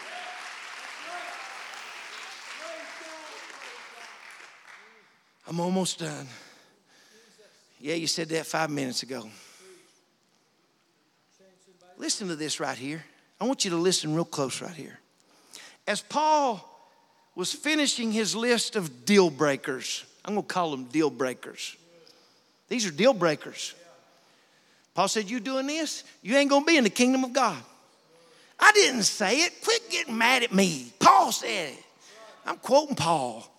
I'm 5.47 5.59
almost 5.59 5.99
done. 5.99 6.27
Yeah, 7.79 7.95
you 7.95 8.07
said 8.07 8.29
that 8.29 8.45
five 8.45 8.69
minutes 8.69 9.03
ago. 9.03 9.29
Listen 11.97 12.27
to 12.29 12.35
this 12.35 12.59
right 12.59 12.77
here. 12.77 13.03
I 13.41 13.45
want 13.45 13.65
you 13.65 13.71
to 13.71 13.77
listen 13.77 14.13
real 14.13 14.25
close 14.25 14.61
right 14.61 14.73
here. 14.73 14.99
As 15.89 16.01
Paul 16.01 16.63
was 17.33 17.51
finishing 17.51 18.11
his 18.11 18.35
list 18.35 18.75
of 18.75 19.05
deal 19.05 19.31
breakers, 19.31 20.05
I'm 20.23 20.35
going 20.35 20.45
to 20.45 20.53
call 20.53 20.69
them 20.69 20.83
deal 20.83 21.09
breakers. 21.09 21.75
These 22.67 22.85
are 22.85 22.91
deal 22.91 23.11
breakers. 23.11 23.73
Paul 24.93 25.07
said, 25.07 25.31
You 25.31 25.39
doing 25.39 25.65
this? 25.65 26.03
You 26.21 26.35
ain't 26.35 26.51
going 26.51 26.61
to 26.61 26.67
be 26.67 26.77
in 26.77 26.83
the 26.83 26.91
kingdom 26.91 27.23
of 27.23 27.33
God. 27.33 27.57
I 28.59 28.71
didn't 28.73 29.01
say 29.01 29.37
it. 29.37 29.63
Quit 29.63 29.89
getting 29.89 30.15
mad 30.15 30.43
at 30.43 30.53
me. 30.53 30.93
Paul 30.99 31.31
said 31.31 31.73
it. 31.73 31.83
I'm 32.45 32.57
quoting 32.57 32.95
Paul. 32.95 33.51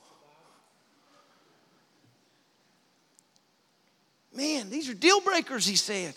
Man, 4.33 4.71
these 4.71 4.88
are 4.88 4.95
deal 4.95 5.21
breakers, 5.21 5.66
he 5.66 5.75
said. 5.75 6.14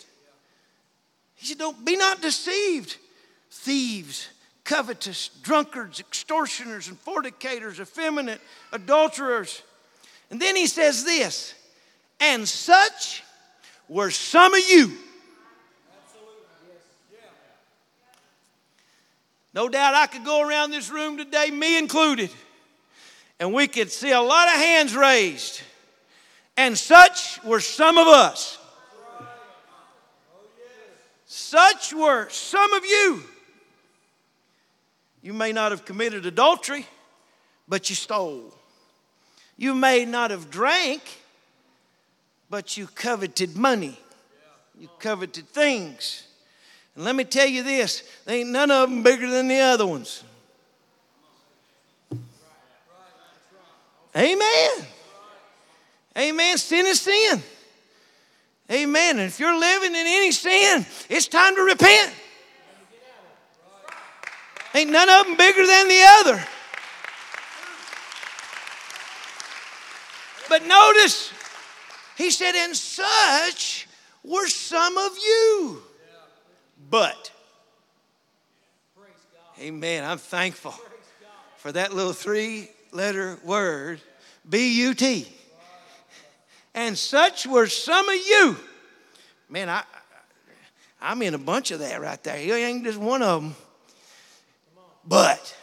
He 1.34 1.46
said, 1.46 1.58
Don't 1.58 1.84
be 1.84 1.96
not 1.96 2.22
deceived. 2.22 2.98
Thieves, 3.50 4.28
covetous, 4.64 5.28
drunkards, 5.42 6.00
extortioners, 6.00 6.88
and 6.88 6.98
fornicators, 6.98 7.78
effeminate, 7.78 8.40
adulterers. 8.72 9.62
And 10.30 10.40
then 10.40 10.56
he 10.56 10.66
says 10.66 11.04
this, 11.04 11.54
and 12.18 12.48
such 12.48 13.22
were 13.88 14.10
some 14.10 14.54
of 14.54 14.60
you. 14.68 14.92
No 19.52 19.68
doubt 19.68 19.94
I 19.94 20.06
could 20.08 20.24
go 20.24 20.40
around 20.46 20.72
this 20.72 20.90
room 20.90 21.16
today, 21.16 21.50
me 21.50 21.78
included, 21.78 22.30
and 23.38 23.52
we 23.52 23.68
could 23.68 23.92
see 23.92 24.10
a 24.10 24.20
lot 24.20 24.48
of 24.48 24.54
hands 24.54 24.96
raised. 24.96 25.60
And 26.56 26.76
such 26.76 27.42
were 27.44 27.60
some 27.60 27.98
of 27.98 28.08
us. 28.08 28.58
Such 31.26 31.92
were 31.92 32.28
some 32.30 32.72
of 32.72 32.84
you. 32.84 33.22
You 35.24 35.32
may 35.32 35.52
not 35.52 35.70
have 35.70 35.86
committed 35.86 36.26
adultery, 36.26 36.86
but 37.66 37.88
you 37.88 37.96
stole. 37.96 38.52
You 39.56 39.74
may 39.74 40.04
not 40.04 40.30
have 40.30 40.50
drank, 40.50 41.00
but 42.50 42.76
you 42.76 42.86
coveted 42.88 43.56
money. 43.56 43.98
You 44.78 44.90
coveted 44.98 45.48
things. 45.48 46.26
And 46.94 47.06
let 47.06 47.16
me 47.16 47.24
tell 47.24 47.46
you 47.46 47.62
this 47.62 48.02
there 48.26 48.36
ain't 48.36 48.50
none 48.50 48.70
of 48.70 48.90
them 48.90 49.02
bigger 49.02 49.30
than 49.30 49.48
the 49.48 49.60
other 49.60 49.86
ones. 49.86 50.22
Amen. 54.14 54.70
Amen. 56.18 56.58
Sin 56.58 56.84
is 56.84 57.00
sin. 57.00 57.42
Amen. 58.70 59.18
And 59.18 59.26
if 59.26 59.40
you're 59.40 59.58
living 59.58 59.92
in 59.92 60.06
any 60.06 60.32
sin, 60.32 60.84
it's 61.08 61.28
time 61.28 61.56
to 61.56 61.62
repent. 61.62 62.12
Ain't 64.74 64.90
none 64.90 65.08
of 65.08 65.26
them 65.26 65.36
bigger 65.36 65.64
than 65.64 65.88
the 65.88 66.02
other. 66.18 66.44
But 70.48 70.66
notice, 70.66 71.32
he 72.16 72.30
said, 72.30 72.54
and 72.54 72.76
such 72.76 73.86
were 74.24 74.48
some 74.48 74.98
of 74.98 75.12
you. 75.16 75.82
But, 76.90 77.32
amen, 79.60 80.04
I'm 80.04 80.18
thankful 80.18 80.74
for 81.56 81.72
that 81.72 81.94
little 81.94 82.12
three 82.12 82.68
letter 82.92 83.38
word, 83.44 84.00
B 84.48 84.80
U 84.82 84.94
T. 84.94 85.28
And 86.74 86.98
such 86.98 87.46
were 87.46 87.68
some 87.68 88.08
of 88.08 88.16
you. 88.16 88.56
Man, 89.48 89.68
I, 89.68 89.84
I'm 91.00 91.22
in 91.22 91.34
a 91.34 91.38
bunch 91.38 91.70
of 91.70 91.78
that 91.78 92.00
right 92.00 92.22
there. 92.24 92.40
You 92.40 92.54
ain't 92.54 92.84
just 92.84 92.98
one 92.98 93.22
of 93.22 93.42
them. 93.42 93.56
But, 95.06 95.56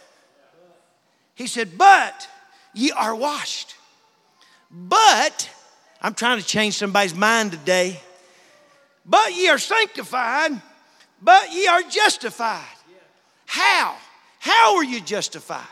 he 1.36 1.48
said, 1.48 1.78
but 1.78 2.28
ye 2.74 2.92
are 2.92 3.16
washed. 3.16 3.76
But, 4.70 5.50
I'm 6.02 6.14
trying 6.14 6.40
to 6.40 6.46
change 6.46 6.76
somebody's 6.76 7.16
mind 7.16 7.52
today. 7.52 8.00
But 9.06 9.36
ye 9.36 9.50
are 9.50 9.58
sanctified, 9.58 10.62
but 11.22 11.52
ye 11.54 11.68
are 11.68 11.82
justified. 11.84 12.64
How? 13.46 13.96
How 14.40 14.78
are 14.78 14.84
you 14.84 15.02
justified? 15.02 15.68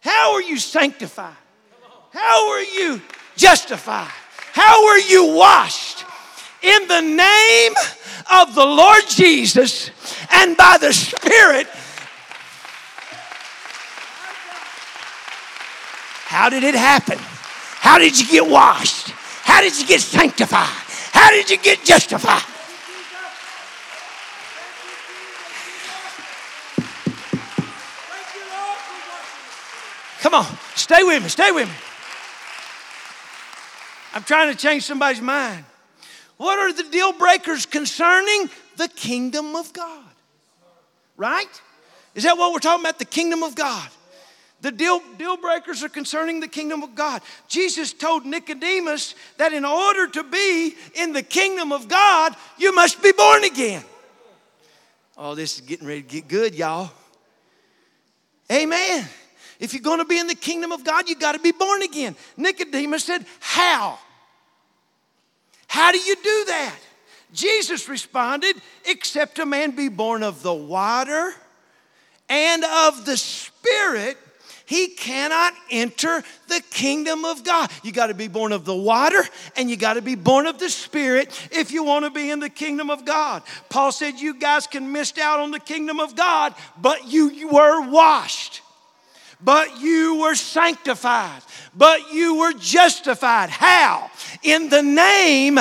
How 0.00 0.34
are 0.34 0.42
you 0.42 0.58
sanctified? 0.58 1.36
How 2.10 2.50
are 2.50 2.62
you 2.62 3.00
justified? 3.36 4.10
How 4.52 4.86
are 4.88 4.98
you 4.98 5.34
washed? 5.34 6.04
In 6.62 6.88
the 6.88 7.00
name 7.00 7.72
of 8.32 8.54
the 8.54 8.64
Lord 8.64 9.02
Jesus 9.08 9.90
and 10.32 10.56
by 10.56 10.78
the 10.80 10.92
Spirit 10.92 11.66
How 16.34 16.48
did 16.48 16.64
it 16.64 16.74
happen? 16.74 17.16
How 17.16 17.96
did 17.96 18.18
you 18.18 18.26
get 18.26 18.44
washed? 18.44 19.10
How 19.44 19.60
did 19.60 19.78
you 19.78 19.86
get 19.86 20.00
sanctified? 20.00 20.66
How 21.12 21.30
did 21.30 21.48
you 21.48 21.56
get 21.56 21.84
justified? 21.84 22.42
Come 30.22 30.34
on, 30.34 30.58
stay 30.74 31.04
with 31.04 31.22
me, 31.22 31.28
stay 31.28 31.52
with 31.52 31.68
me. 31.68 31.74
I'm 34.12 34.24
trying 34.24 34.52
to 34.52 34.58
change 34.58 34.82
somebody's 34.82 35.20
mind. 35.20 35.64
What 36.36 36.58
are 36.58 36.72
the 36.72 36.90
deal 36.90 37.12
breakers 37.12 37.64
concerning 37.64 38.50
the 38.76 38.88
kingdom 38.88 39.54
of 39.54 39.72
God? 39.72 40.10
Right? 41.16 41.62
Is 42.16 42.24
that 42.24 42.36
what 42.36 42.52
we're 42.52 42.58
talking 42.58 42.84
about? 42.84 42.98
The 42.98 43.04
kingdom 43.04 43.44
of 43.44 43.54
God. 43.54 43.88
The 44.64 44.72
deal, 44.72 45.02
deal 45.18 45.36
breakers 45.36 45.84
are 45.84 45.90
concerning 45.90 46.40
the 46.40 46.48
kingdom 46.48 46.82
of 46.82 46.94
God. 46.94 47.20
Jesus 47.48 47.92
told 47.92 48.24
Nicodemus 48.24 49.14
that 49.36 49.52
in 49.52 49.62
order 49.62 50.06
to 50.08 50.24
be 50.24 50.74
in 50.94 51.12
the 51.12 51.22
kingdom 51.22 51.70
of 51.70 51.86
God, 51.86 52.34
you 52.56 52.74
must 52.74 53.02
be 53.02 53.12
born 53.12 53.44
again. 53.44 53.84
Oh, 55.18 55.34
this 55.34 55.56
is 55.56 55.60
getting 55.60 55.86
ready 55.86 56.00
to 56.00 56.08
get 56.08 56.28
good, 56.28 56.54
y'all. 56.54 56.90
Amen. 58.50 59.06
If 59.60 59.74
you're 59.74 59.82
going 59.82 59.98
to 59.98 60.06
be 60.06 60.18
in 60.18 60.28
the 60.28 60.34
kingdom 60.34 60.72
of 60.72 60.82
God, 60.82 61.10
you 61.10 61.16
got 61.16 61.32
to 61.32 61.40
be 61.40 61.52
born 61.52 61.82
again. 61.82 62.16
Nicodemus 62.38 63.04
said, 63.04 63.26
How? 63.40 63.98
How 65.66 65.92
do 65.92 65.98
you 65.98 66.16
do 66.16 66.44
that? 66.46 66.78
Jesus 67.34 67.86
responded, 67.86 68.56
Except 68.86 69.38
a 69.40 69.44
man 69.44 69.72
be 69.72 69.90
born 69.90 70.22
of 70.22 70.42
the 70.42 70.54
water 70.54 71.34
and 72.30 72.64
of 72.64 73.04
the 73.04 73.18
Spirit, 73.18 74.16
he 74.66 74.88
cannot 74.88 75.52
enter 75.70 76.22
the 76.48 76.62
kingdom 76.70 77.24
of 77.24 77.44
God. 77.44 77.70
You 77.82 77.92
got 77.92 78.06
to 78.06 78.14
be 78.14 78.28
born 78.28 78.52
of 78.52 78.64
the 78.64 78.74
water 78.74 79.22
and 79.56 79.68
you 79.68 79.76
got 79.76 79.94
to 79.94 80.02
be 80.02 80.14
born 80.14 80.46
of 80.46 80.58
the 80.58 80.70
Spirit 80.70 81.28
if 81.52 81.70
you 81.70 81.84
want 81.84 82.06
to 82.06 82.10
be 82.10 82.30
in 82.30 82.40
the 82.40 82.48
kingdom 82.48 82.88
of 82.88 83.04
God. 83.04 83.42
Paul 83.68 83.92
said, 83.92 84.18
You 84.20 84.38
guys 84.38 84.66
can 84.66 84.90
miss 84.90 85.16
out 85.18 85.40
on 85.40 85.50
the 85.50 85.60
kingdom 85.60 86.00
of 86.00 86.16
God, 86.16 86.54
but 86.78 87.06
you, 87.06 87.30
you 87.30 87.48
were 87.48 87.90
washed, 87.90 88.62
but 89.42 89.80
you 89.80 90.20
were 90.20 90.34
sanctified, 90.34 91.42
but 91.76 92.12
you 92.12 92.38
were 92.38 92.54
justified. 92.54 93.50
How? 93.50 94.10
In 94.42 94.70
the 94.70 94.82
name 94.82 95.58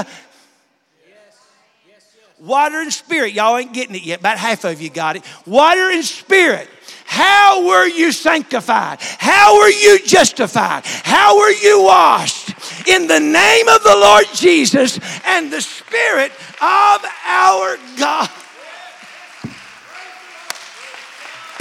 Water 2.44 2.82
and 2.82 2.92
spirit. 2.92 3.34
Y'all 3.34 3.56
ain't 3.56 3.72
getting 3.72 3.96
it 3.96 4.04
yet. 4.04 4.20
About 4.20 4.38
half 4.38 4.66
of 4.66 4.82
you 4.82 4.90
got 4.90 5.16
it. 5.16 5.24
Water 5.46 5.90
and 5.92 6.04
spirit. 6.04 6.70
How 7.06 7.66
were 7.66 7.88
you 7.88 8.12
sanctified? 8.12 9.00
How 9.02 9.58
were 9.58 9.70
you 9.70 10.00
justified? 10.00 10.84
How 10.86 11.38
were 11.38 11.52
you 11.52 11.84
washed? 11.84 12.50
In 12.88 13.08
the 13.08 13.20
name 13.20 13.68
of 13.68 13.84
the 13.84 13.96
Lord 13.96 14.26
Jesus 14.34 15.00
and 15.26 15.52
the 15.52 15.62
Spirit 15.62 16.32
of 16.62 17.06
our 17.26 17.78
God. 17.98 18.30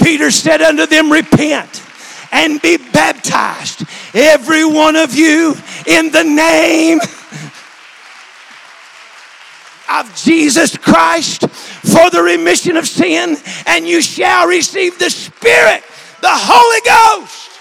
Peter 0.01 0.31
said 0.31 0.61
unto 0.61 0.85
them, 0.85 1.11
Repent 1.11 1.81
and 2.31 2.61
be 2.61 2.77
baptized, 2.77 3.85
every 4.13 4.65
one 4.65 4.95
of 4.95 5.15
you, 5.15 5.55
in 5.87 6.11
the 6.11 6.23
name 6.23 6.99
of 9.93 10.15
Jesus 10.15 10.75
Christ 10.75 11.47
for 11.49 12.09
the 12.09 12.21
remission 12.23 12.77
of 12.77 12.87
sin, 12.87 13.37
and 13.67 13.87
you 13.87 14.01
shall 14.01 14.47
receive 14.47 14.97
the 14.97 15.09
Spirit, 15.09 15.83
the 16.21 16.29
Holy 16.29 17.21
Ghost. 17.21 17.51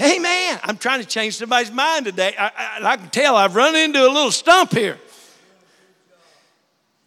Amen. 0.00 0.58
I'm 0.64 0.76
trying 0.76 1.00
to 1.00 1.06
change 1.06 1.36
somebody's 1.36 1.70
mind 1.70 2.06
today. 2.06 2.34
I, 2.36 2.46
I, 2.46 2.92
I, 2.92 2.96
can 2.96 3.10
tell 3.10 3.36
I've 3.36 3.54
run 3.54 3.76
into 3.76 4.00
a 4.00 4.10
little 4.10 4.32
stump 4.32 4.72
here. 4.72 4.98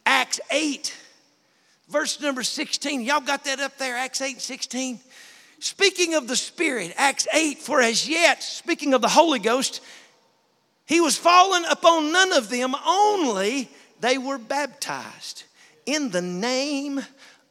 Acts 0.05 0.39
8, 0.49 0.95
verse 1.89 2.21
number 2.21 2.43
16. 2.43 3.01
Y'all 3.01 3.19
got 3.19 3.43
that 3.43 3.59
up 3.59 3.77
there, 3.77 3.97
Acts 3.97 4.21
8 4.21 4.39
16? 4.39 5.01
Speaking 5.59 6.13
of 6.13 6.27
the 6.27 6.35
Spirit, 6.35 6.93
Acts 6.97 7.27
8, 7.33 7.57
for 7.57 7.81
as 7.81 8.07
yet, 8.07 8.43
speaking 8.43 8.93
of 8.93 9.01
the 9.01 9.07
Holy 9.07 9.39
Ghost, 9.39 9.81
he 10.85 11.01
was 11.01 11.17
fallen 11.17 11.65
upon 11.65 12.11
none 12.11 12.31
of 12.31 12.49
them, 12.49 12.75
only 12.85 13.69
they 13.99 14.17
were 14.17 14.37
baptized 14.37 15.43
in 15.85 16.11
the 16.11 16.21
name 16.21 17.01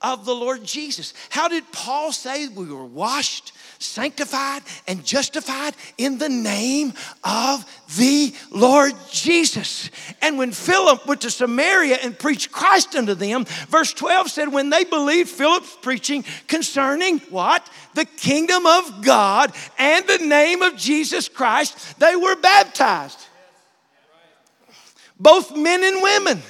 of 0.01 0.25
the 0.25 0.35
Lord 0.35 0.65
Jesus. 0.65 1.15
How 1.31 1.49
did 1.49 1.71
Paul 1.73 2.13
say 2.13 2.49
we 2.49 2.67
were 2.67 2.85
washed? 2.85 3.53
Sanctified 3.79 4.63
and 4.87 5.05
justified 5.05 5.75
in 5.99 6.19
the 6.19 6.29
name 6.29 6.93
of 7.25 7.65
the 7.97 8.35
Lord 8.51 8.95
Jesus. 9.11 9.91
And 10.23 10.39
when 10.39 10.53
Philip 10.53 11.07
went 11.07 11.21
to 11.23 11.31
Samaria 11.31 11.99
and 12.03 12.19
preached 12.19 12.53
Christ 12.53 12.95
unto 12.97 13.15
them, 13.15 13.45
verse 13.69 13.93
12 13.93 14.31
said, 14.31 14.53
when 14.53 14.71
they 14.71 14.85
believed 14.85 15.29
Philip's 15.29 15.77
preaching 15.83 16.25
concerning 16.47 17.19
what? 17.31 17.69
The 17.95 18.05
kingdom 18.05 18.67
of 18.67 19.05
God 19.05 19.53
and 19.79 20.07
the 20.07 20.19
name 20.19 20.63
of 20.63 20.77
Jesus 20.77 21.29
Christ, 21.29 21.99
they 21.99 22.17
were 22.17 22.37
baptized. 22.37 23.19
Both 25.19 25.57
men 25.57 25.83
and 25.83 26.03
women. 26.03 26.43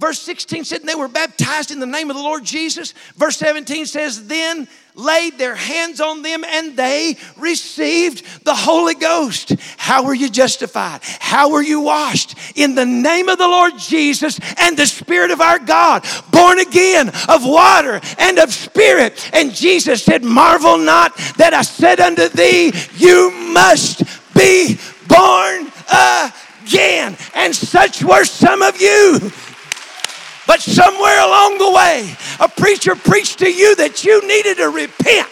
Verse 0.00 0.18
16 0.22 0.64
said, 0.64 0.82
they 0.82 0.94
were 0.94 1.08
baptized 1.08 1.70
in 1.70 1.78
the 1.78 1.84
name 1.84 2.08
of 2.08 2.16
the 2.16 2.22
Lord 2.22 2.42
Jesus. 2.42 2.94
Verse 3.16 3.36
17 3.36 3.84
says, 3.84 4.26
then 4.26 4.66
laid 4.94 5.36
their 5.36 5.54
hands 5.54 6.00
on 6.00 6.22
them 6.22 6.42
and 6.42 6.74
they 6.74 7.18
received 7.36 8.24
the 8.46 8.54
Holy 8.54 8.94
Ghost. 8.94 9.52
How 9.76 10.02
were 10.02 10.14
you 10.14 10.30
justified? 10.30 11.00
How 11.02 11.50
were 11.50 11.60
you 11.60 11.82
washed? 11.82 12.34
In 12.56 12.74
the 12.74 12.86
name 12.86 13.28
of 13.28 13.36
the 13.36 13.46
Lord 13.46 13.74
Jesus 13.78 14.40
and 14.58 14.74
the 14.74 14.86
Spirit 14.86 15.32
of 15.32 15.42
our 15.42 15.58
God, 15.58 16.06
born 16.30 16.60
again 16.60 17.10
of 17.28 17.44
water 17.44 18.00
and 18.16 18.38
of 18.38 18.54
Spirit. 18.54 19.30
And 19.34 19.54
Jesus 19.54 20.02
said, 20.02 20.24
Marvel 20.24 20.78
not 20.78 21.14
that 21.36 21.52
I 21.52 21.60
said 21.60 22.00
unto 22.00 22.28
thee, 22.28 22.72
You 22.96 23.30
must 23.52 24.02
be 24.34 24.78
born 25.06 25.70
again. 25.90 27.18
And 27.34 27.54
such 27.54 28.02
were 28.02 28.24
some 28.24 28.62
of 28.62 28.80
you. 28.80 29.30
But 30.46 30.60
somewhere 30.60 31.20
along 31.20 31.58
the 31.58 31.70
way, 31.70 32.16
a 32.40 32.48
preacher 32.48 32.94
preached 32.94 33.38
to 33.40 33.50
you 33.50 33.76
that 33.76 34.04
you 34.04 34.26
needed 34.26 34.56
to 34.56 34.68
repent 34.68 35.28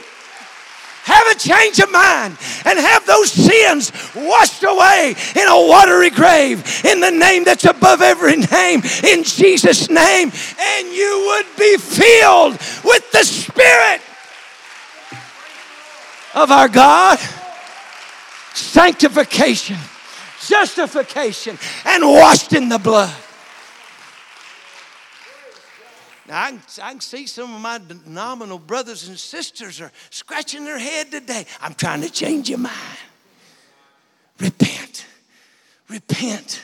have 1.09 1.27
a 1.35 1.39
change 1.39 1.79
of 1.81 1.91
mind 1.91 2.37
and 2.67 2.79
have 2.79 3.07
those 3.07 3.33
sins 3.33 3.93
washed 4.15 4.63
away 4.63 5.15
in 5.35 5.49
a 5.49 5.67
watery 5.67 6.11
grave 6.11 6.85
in 6.85 7.01
the 7.01 7.11
name 7.11 7.45
that's 7.45 7.65
above 7.65 8.03
every 8.03 8.37
name, 8.37 8.83
in 9.05 9.25
Jesus' 9.25 9.89
name, 9.89 10.31
and 10.61 10.89
you 10.89 11.25
would 11.29 11.47
be 11.57 11.79
filled 11.79 12.53
with 12.85 13.11
the 13.11 13.25
Spirit 13.25 14.03
of 16.35 16.51
our 16.51 16.69
God. 16.69 17.19
Sanctification, 18.53 19.79
justification, 20.47 21.59
and 21.87 22.05
washed 22.05 22.53
in 22.53 22.69
the 22.69 22.79
blood. 22.79 23.15
Now, 26.29 26.45
I 26.45 26.51
can, 26.51 26.61
I 26.83 26.91
can 26.91 27.01
see 27.01 27.27
some 27.27 27.55
of 27.55 27.61
my 27.63 27.81
nominal 28.07 28.59
brothers 28.59 29.09
and 29.09 29.19
sisters 29.19 29.81
are 29.81 29.91
scratching 30.11 30.67
their 30.67 30.79
head 30.79 31.11
today. 31.11 31.47
I'm 31.63 31.73
trying 31.73 32.03
to 32.03 32.11
change 32.11 32.51
your 32.51 32.59
mind. 32.59 32.77
Repent. 34.39 35.07
Repent. 35.89 36.63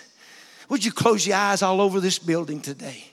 Would 0.69 0.85
you 0.85 0.93
close 0.93 1.27
your 1.27 1.39
eyes 1.39 1.63
all 1.63 1.81
over 1.81 1.99
this 1.99 2.19
building 2.19 2.61
today? 2.61 3.05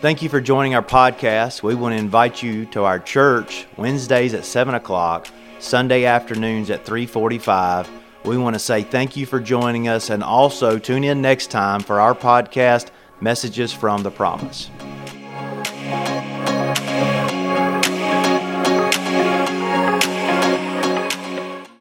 Thank 0.00 0.22
you 0.22 0.30
for 0.30 0.40
joining 0.40 0.74
our 0.74 0.82
podcast. 0.82 1.62
We 1.62 1.74
want 1.74 1.92
to 1.92 1.98
invite 1.98 2.42
you 2.42 2.64
to 2.66 2.84
our 2.84 2.98
church 2.98 3.66
Wednesdays 3.76 4.32
at 4.32 4.46
7 4.46 4.74
o'clock, 4.74 5.28
Sunday 5.58 6.06
afternoons 6.06 6.70
at 6.70 6.86
345 6.86 8.01
we 8.24 8.36
want 8.36 8.54
to 8.54 8.60
say 8.60 8.82
thank 8.82 9.16
you 9.16 9.26
for 9.26 9.40
joining 9.40 9.88
us 9.88 10.10
and 10.10 10.22
also 10.22 10.78
tune 10.78 11.04
in 11.04 11.20
next 11.20 11.50
time 11.50 11.80
for 11.80 12.00
our 12.00 12.14
podcast, 12.14 12.90
Messages 13.20 13.72
from 13.72 14.02
the 14.02 14.10
Promise. 14.10 14.70